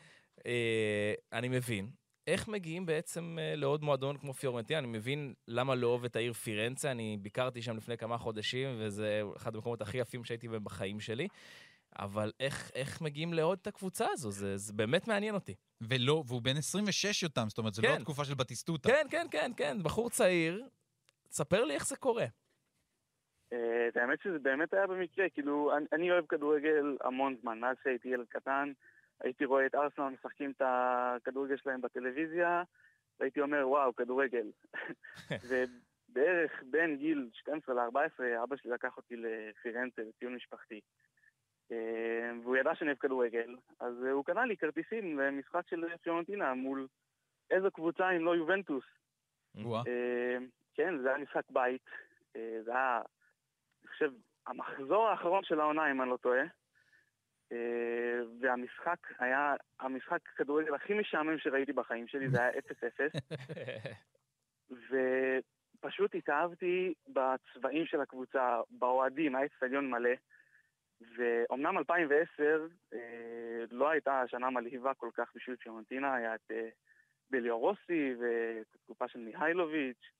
[0.46, 1.90] אה, אני מבין.
[2.30, 4.78] איך מגיעים בעצם אה, לעוד מועדון כמו פיורנטין?
[4.78, 9.22] אני מבין למה לא אוהב את העיר פירנצה, אני ביקרתי שם לפני כמה חודשים, וזה
[9.36, 11.28] אחד המקומות הכי יפים שהייתי בהם בחיים שלי.
[11.98, 14.30] אבל איך, איך מגיעים לעוד את הקבוצה הזו?
[14.30, 15.54] זה, זה באמת מעניין אותי.
[15.80, 17.94] ולא, והוא בן 26 יותם, זאת אומרת, זו לא כן.
[17.94, 18.88] לא התקופה של בטיסטוטה.
[18.88, 20.68] כן, כן, כן, כן, בחור צעיר.
[21.28, 22.26] תספר לי איך זה קורה.
[23.52, 27.76] אה, את האמת שזה באמת היה במקרה, כאילו, אני, אני אוהב כדורגל המון זמן, מאז
[27.84, 28.72] שהייתי ילד קטן.
[29.20, 32.62] הייתי רואה את ארסנל משחקים את הכדורגל שלהם בטלוויזיה,
[33.20, 34.46] והייתי אומר, וואו, כדורגל.
[35.48, 40.80] ובערך בין גיל 12 ל-14, אבא שלי לקח אותי לפירנצה, לציון משפחתי.
[41.72, 46.86] אה, והוא ידע שאני אוהב כדורגל, אז הוא קנה לי כרטיסים למשחק של פיורנטינה מול
[47.50, 48.84] איזו קבוצה אם לא יובנטוס.
[49.86, 50.38] אה,
[50.74, 51.84] כן, זה היה משחק בית.
[52.36, 53.02] אה, זה היה,
[53.82, 54.12] אני חושב,
[54.46, 56.42] המחזור האחרון של העונה, אם אני לא טועה.
[57.52, 62.56] אה, והמשחק היה המשחק כדורגל הכי משעמם שראיתי בחיים שלי, זה היה 0-0.
[65.80, 70.10] ופשוט התאהבתי בצבעים של הקבוצה, באוהדים, היה אצטדיון מלא.
[71.16, 76.68] ואומנם 2010 אה, לא הייתה שנה מלהיבה כל כך בשביל פיורנטינה, היה את אה,
[77.30, 80.10] בליאו רוסי ואת התקופה של מיהיילוביץ',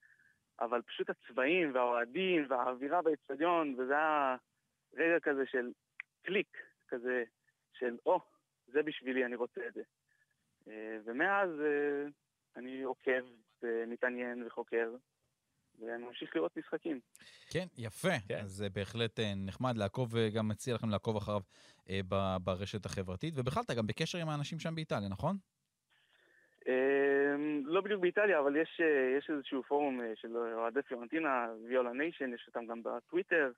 [0.61, 4.37] אבל פשוט הצבעים והאוהדים והאווירה באצטדיון, וזה היה
[4.95, 5.73] רגע כזה של
[6.23, 7.25] קליק, כזה
[7.73, 8.21] של, או, oh,
[8.73, 9.83] זה בשבילי, אני רוצה את זה.
[10.69, 12.09] אה, ומאז אה,
[12.57, 13.25] אני עוקב
[13.63, 14.91] ומתעניין וחוקר,
[15.81, 17.01] ואני ממשיך לראות משחקים.
[17.51, 18.19] כן, יפה.
[18.29, 18.39] כן.
[18.39, 21.41] אז זה בהחלט אה, נחמד לעקוב, וגם מציע לכם לעקוב אחריו
[22.45, 23.35] ברשת החברתית.
[23.37, 25.37] ובכלל, אתה גם בקשר עם האנשים שם באיטליה, נכון?
[27.65, 28.81] לא בדיוק באיטליה, אבל יש,
[29.19, 33.53] יש איזשהו פורום של אוהדי פיורנטינה, ויולה ניישן, יש אותם גם בטוויטר.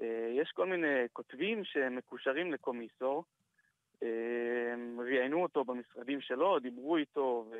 [0.00, 3.24] אה, יש כל מיני כותבים שמקושרים לקומיסו,
[4.02, 7.50] אה, ראיינו אותו במשרדים שלו, דיברו איתו,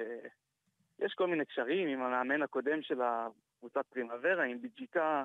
[0.99, 5.25] ויש כל מיני קשרים עם המאמן הקודם של הקבוצת פרימוורה, עם ביג'יקה,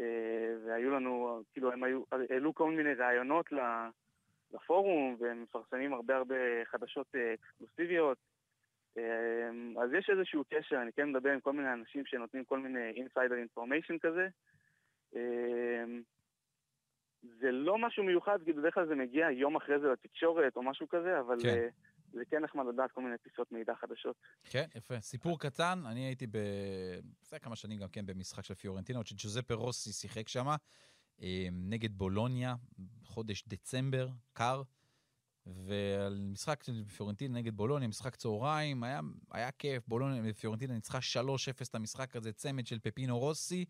[0.00, 3.46] אה, והיו לנו, כאילו הם היו, העלו כל מיני ראיונות
[4.52, 8.18] לפורום, והם מפרסמים הרבה הרבה חדשות אקסקלוסיביות.
[9.82, 13.34] אז יש איזשהו קשר, אני כן מדבר עם כל מיני אנשים שנותנים כל מיני אינסיידר
[13.34, 14.28] אינפורמיישן כזה.
[17.22, 20.88] זה לא משהו מיוחד, כי בדרך כלל זה מגיע יום אחרי זה לתקשורת או משהו
[20.88, 21.48] כזה, אבל כן.
[21.48, 21.68] אה,
[22.12, 24.16] זה כן נחמד לדעת כל מיני פיסות מידע חדשות.
[24.44, 25.00] כן, יפה.
[25.00, 26.36] סיפור קטן, אני הייתי ב...
[27.22, 30.46] לפני כמה שנים גם כן במשחק של פיורנטינה, עוד שג'וזפה רוסי שיחק שם,
[31.22, 32.54] אה, נגד בולוניה,
[33.04, 34.62] חודש דצמבר, קר.
[35.46, 39.00] ועל משחק של פיורנטינה נגד בולוניה, משחק צהריים, היה,
[39.32, 43.64] היה כיף, בולוניה ופיורנטינה ניצחה 3-0 את המשחק הזה, צמד של פפינו רוסי,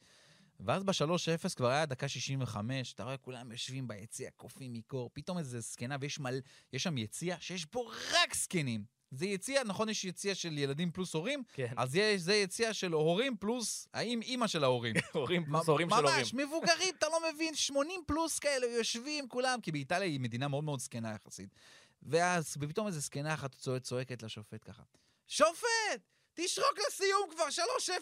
[0.65, 5.61] ואז ב-3-0 כבר היה דקה 65, אתה רואה כולם יושבים ביציע, קופים מקור, פתאום איזה
[5.61, 6.41] זקנה, ויש מל...
[6.77, 8.85] שם יציע שיש בו רק זקנים.
[9.11, 11.43] זה יציע, נכון, יש יציע של ילדים פלוס הורים?
[11.53, 11.75] כן.
[11.77, 14.95] אז יש, זה יציע של הורים פלוס האם אימא של ההורים.
[15.13, 16.17] הורים פלוס הורים של הורים.
[16.19, 20.65] ממש, מבוגרים, אתה לא מבין, 80 פלוס כאלה יושבים כולם, כי באיטליה היא מדינה מאוד
[20.65, 21.55] מאוד זקנה יחסית.
[22.03, 24.83] ואז פתאום איזה זקנה אחת צועקת לשופט ככה,
[25.27, 26.13] שופט!
[26.35, 27.45] תשרוק לסיום כבר,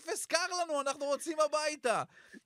[0.06, 2.02] 3-0, קר לנו, אנחנו רוצים הביתה.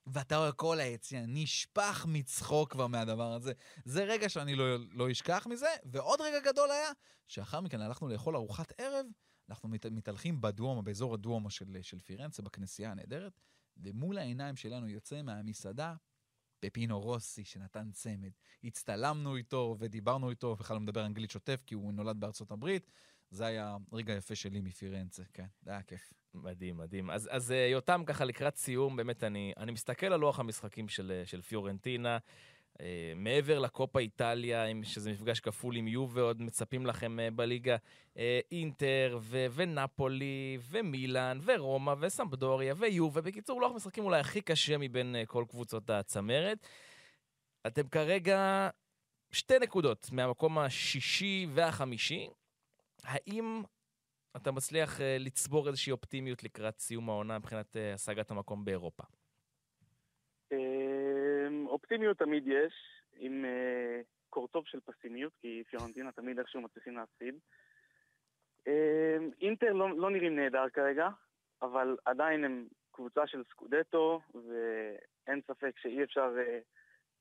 [0.07, 3.53] ואתה רואה כל היציע נשפך מצחוק כבר מהדבר הזה.
[3.85, 6.91] זה רגע שאני לא, לא אשכח מזה, ועוד רגע גדול היה,
[7.27, 9.05] שאחר מכן הלכנו לאכול ארוחת ערב,
[9.49, 13.39] אנחנו מת, מתהלכים בדואומו, באזור הדואומו של, של פירנצה, בכנסייה הנהדרת,
[13.77, 15.95] ומול העיניים שלנו יוצא מהמסעדה
[16.59, 18.31] פפינו רוסי שנתן צמד.
[18.63, 22.91] הצטלמנו איתו ודיברנו איתו, בכלל לא מדבר אנגלית שוטף כי הוא נולד בארצות הברית.
[23.35, 26.13] זה היה רגע יפה שלי מפירנצה, כן, זה היה כיף.
[26.33, 27.09] מדהים, מדהים.
[27.09, 31.11] אז, אז אה, יותם, ככה לקראת סיום, באמת, אני, אני מסתכל על לוח המשחקים של,
[31.11, 32.17] אה, של פיורנטינה.
[32.73, 32.77] Uh,
[33.15, 37.75] מעבר לקופה איטליה, שזה מפגש כפול עם יובה, עוד מצפים לכם uh, בליגה,
[38.13, 38.17] uh,
[38.51, 43.21] אינטר ו- ונפולי ומילאן ורומא וסמפדוריה ויובה.
[43.21, 46.67] בקיצור, לוח משחקים אולי הכי קשה מבין uh, כל קבוצות הצמרת.
[47.67, 48.69] אתם כרגע
[49.31, 52.27] שתי נקודות מהמקום השישי והחמישי.
[53.05, 53.63] האם
[54.35, 59.03] אתה מצליח uh, לצבור איזושהי אופטימיות לקראת סיום העונה מבחינת uh, השגת המקום באירופה?
[60.51, 62.73] אמ, אופטימיות תמיד יש,
[63.17, 67.35] עם אה, קורטוב של פסימיות, כי פיורנטינה תמיד איכשהו מצליחים להפסיד.
[68.67, 71.09] אמ, אינטר לא, לא נראים נהדר כרגע,
[71.61, 76.31] אבל עדיין הם קבוצה של סקודטו, ואין ספק שאי אפשר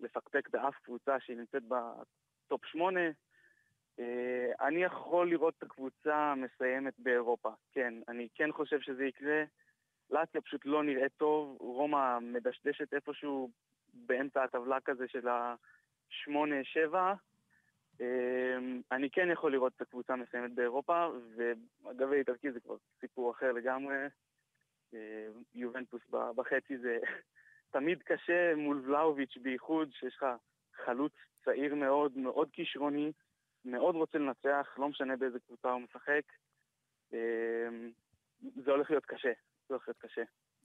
[0.01, 3.01] לפקפק באף קבוצה שהיא נמצאת בטופ 8,
[4.61, 7.95] אני יכול לראות את הקבוצה מסיימת באירופה, כן.
[8.09, 9.45] אני כן חושב שזה יקרה.
[10.11, 13.51] לאציה פשוט לא נראה טוב, רומא מדשדשת איפשהו
[13.95, 16.95] באמצע הטבלה כזה של ה-8-7.
[18.01, 23.53] אמ, אני כן יכול לראות את הקבוצה מסיימת באירופה, ואגב האיטלקי זה כבר סיפור אחר
[23.53, 23.97] לגמרי.
[24.93, 24.99] אמ,
[25.55, 26.99] יובנטוס בחצי זה
[27.75, 30.27] תמיד קשה מול ולאוביץ' בייחוד, שיש לך
[30.85, 31.13] חלוץ
[31.45, 33.13] צעיר מאוד, מאוד כישרוני,
[33.65, 36.23] מאוד רוצה לנצח, לא משנה באיזה קבוצה הוא משחק.
[37.13, 37.91] אמ,
[38.65, 39.33] זה הולך להיות קשה,
[39.69, 40.23] זה הולך להיות קשה.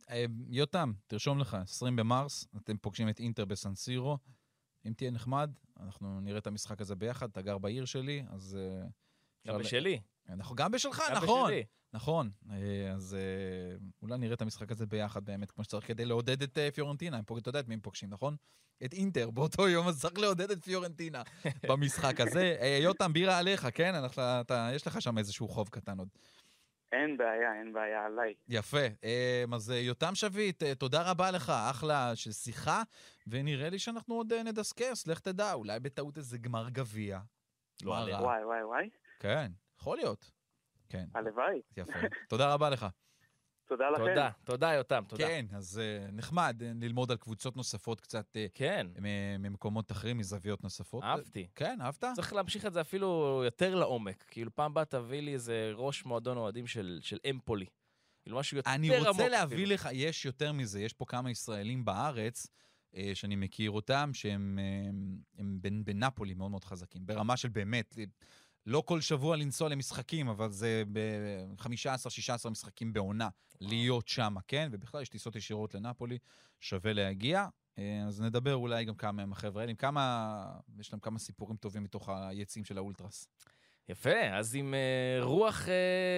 [0.10, 4.18] אה, יותם, תרשום לך, 20 במרס, אתם פוגשים את אינטר בסנסירו.
[4.86, 8.58] אם תהיה נחמד, אנחנו נראה את המשחק הזה ביחד, אתה גר בעיר שלי, אז...
[8.62, 8.88] אה,
[9.48, 10.02] גם בשלי.
[10.30, 11.52] אנחנו גם בשלך, גם נכון.
[11.52, 11.64] בשלי.
[11.94, 13.18] נכון, אה, אז
[14.10, 17.20] אולי נראה את המשחק הזה ביחד באמת, כמו שצריך, כדי לעודד את פיורנטינה.
[17.20, 18.36] אתה יודע את מי הם פוגשים, נכון?
[18.86, 21.22] את אינטר באותו יום, אז צריך לעודד את פיורנטינה
[21.70, 22.56] במשחק הזה.
[22.84, 23.94] יותם, בירה עליך, כן?
[24.76, 26.10] יש לך שם איזשהו חוב קטן עוד.
[26.92, 28.34] אין בעיה, אין בעיה עליי.
[28.48, 28.86] יפה.
[29.04, 32.82] אמ, אז אה, יותם שביט, אה, תודה רבה לך, אחלה של שיחה,
[33.28, 37.20] ונראה לי שאנחנו עוד אה, נדסקס, לך תדע, אולי בטעות איזה גמר גביע.
[37.84, 38.22] לא עליה.
[38.22, 38.90] וואי, וואי, וואי.
[39.20, 40.32] כן, יכול להיות.
[40.90, 41.06] כן.
[41.16, 41.62] הלוואי.
[41.78, 42.00] יפה.
[42.30, 42.86] תודה רבה לך.
[43.70, 44.04] תודה לכם.
[44.04, 45.28] תודה, תודה יותם, תודה.
[45.28, 48.26] כן, אז uh, נחמד uh, ללמוד על קבוצות נוספות קצת...
[48.36, 48.88] Uh, כן.
[49.40, 51.04] ממקומות אחרים, מזוויות נוספות.
[51.04, 51.48] אהבתי.
[51.56, 52.06] כן, אהבת?
[52.16, 54.24] צריך להמשיך את זה אפילו יותר לעומק.
[54.28, 57.66] כאילו, פעם הבאה תביא לי איזה ראש מועדון אוהדים של, של אמפולי.
[58.22, 58.92] כאילו, משהו יותר עמוק.
[58.92, 59.74] אני רוצה להביא אפילו.
[59.74, 62.48] לך, יש יותר מזה, יש פה כמה ישראלים בארץ.
[63.14, 64.60] שאני מכיר אותם, שהם
[64.90, 65.18] הם,
[65.64, 67.96] הם בנפולי מאוד מאוד חזקים, ברמה של באמת,
[68.70, 73.30] לא כל שבוע לנסוע למשחקים, אבל זה ב-15-16 משחקים בעונה
[73.62, 74.70] להיות שם, כן?
[74.72, 76.18] ובכלל יש טיסות ישירות לנפולי,
[76.60, 77.48] שווה להגיע.
[77.78, 80.46] אה, אז נדבר אולי גם כמה עם החבר'ה האלה, כמה,
[80.80, 83.28] יש להם כמה סיפורים טובים מתוך היציאים של האולטרס.
[83.90, 85.70] יפה, אז עם uh, רוח uh,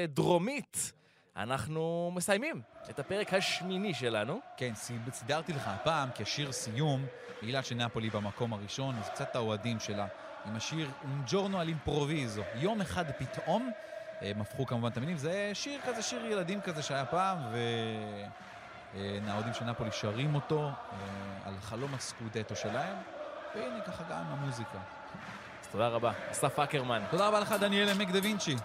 [0.07, 0.91] דרומית,
[1.35, 4.39] אנחנו מסיימים את הפרק השמיני שלנו.
[4.57, 4.73] כן,
[5.11, 7.05] סידרתי לך הפעם כשיר סיום,
[7.43, 10.07] בגלל שנפולי במקום הראשון, אז קצת האוהדים שלה.
[10.45, 12.41] עם השיר אונג'ורנו על אימפרוביזו.
[12.55, 13.71] יום אחד פתאום,
[14.21, 17.37] הם הפכו כמובן את המילים, זה שיר כזה, שיר ילדים כזה שהיה פעם,
[18.93, 20.71] והאוהדים של נפולי שרים אותו אה,
[21.45, 22.97] על חלום הסקודטו שלהם,
[23.55, 24.77] והנה ככה גם המוזיקה.
[25.61, 27.03] אז תודה רבה, אסף אקרמן.
[27.09, 28.55] תודה רבה לך, דניאל עמק דה וינצ'י.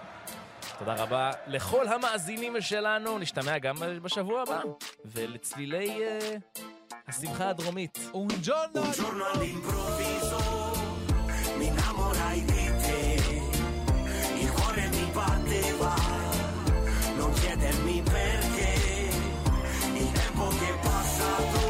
[0.78, 4.60] תודה רבה לכל המאזינים שלנו, נשתמע גם בשבוע הבא,
[5.04, 6.60] ולצלילי uh,
[7.08, 7.98] השמחה הדרומית.
[8.14, 8.84] אונג'ורנו
[9.34, 10.65] על אימפרוביזו
[12.06, 13.42] vorrai di te
[14.38, 15.94] il cuore mi batteva
[17.16, 18.72] non chiedermi perché
[19.94, 21.64] il tempo che è passato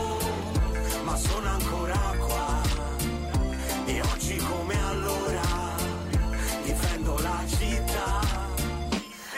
[1.04, 2.62] ma sono ancora qua.
[3.86, 5.42] E oggi come allora
[6.64, 8.20] difendo la città.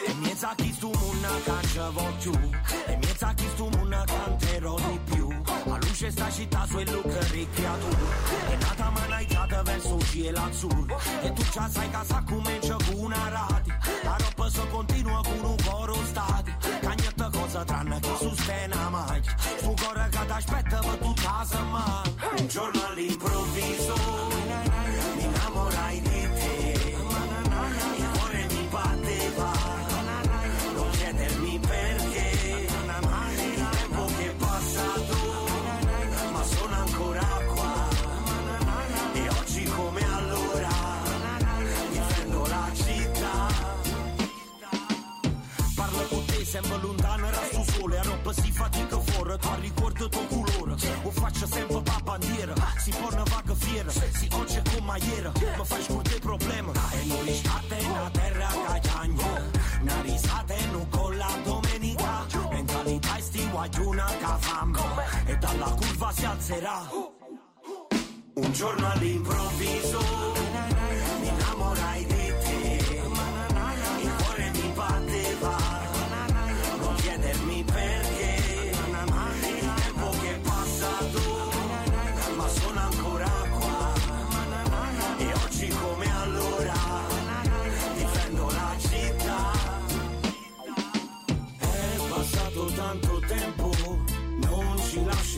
[0.09, 2.33] E mi sa che tu una caccia voglio
[2.87, 5.18] e mi sa che tu una canterò di più.
[6.01, 7.97] acesta și tasul e lucrării creatur
[8.49, 10.85] Renata mă n-ai tată versul și el ațur
[11.27, 13.65] E tu ce sai ca sa cum e cu un arat
[14.05, 16.45] Dar o să continuă cu un coro stat
[16.85, 19.21] Ca niente cosa tranne che sustena mai.
[19.63, 24.28] Fu corre che t'aspetta ma tu casa mai Un giorno all'improvviso
[51.19, 55.65] faccio sempre pa bandiera, si può una vaga fiera, si oggi è come ieri, ma
[55.65, 59.51] fai scurte problema, e noi state una terra cagagna,
[59.81, 64.79] una risata e non con la domenica, mentalità e sti che fame,
[65.27, 66.89] e dalla curva si alzerà.
[68.35, 70.38] Un giorno all'improvviso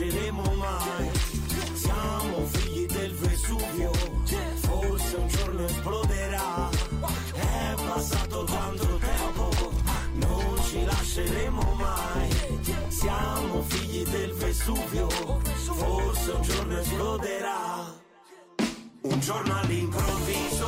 [0.01, 1.11] ci lasceremo mai.
[1.73, 3.91] Siamo figli del Vesuvio,
[4.55, 6.69] forse un giorno esploderà.
[7.33, 9.49] È passato tanto tempo,
[10.13, 12.29] non ci lasceremo mai.
[12.87, 17.99] Siamo figli del Vesuvio, forse un giorno esploderà.
[19.01, 20.60] Un giorno all'improvviso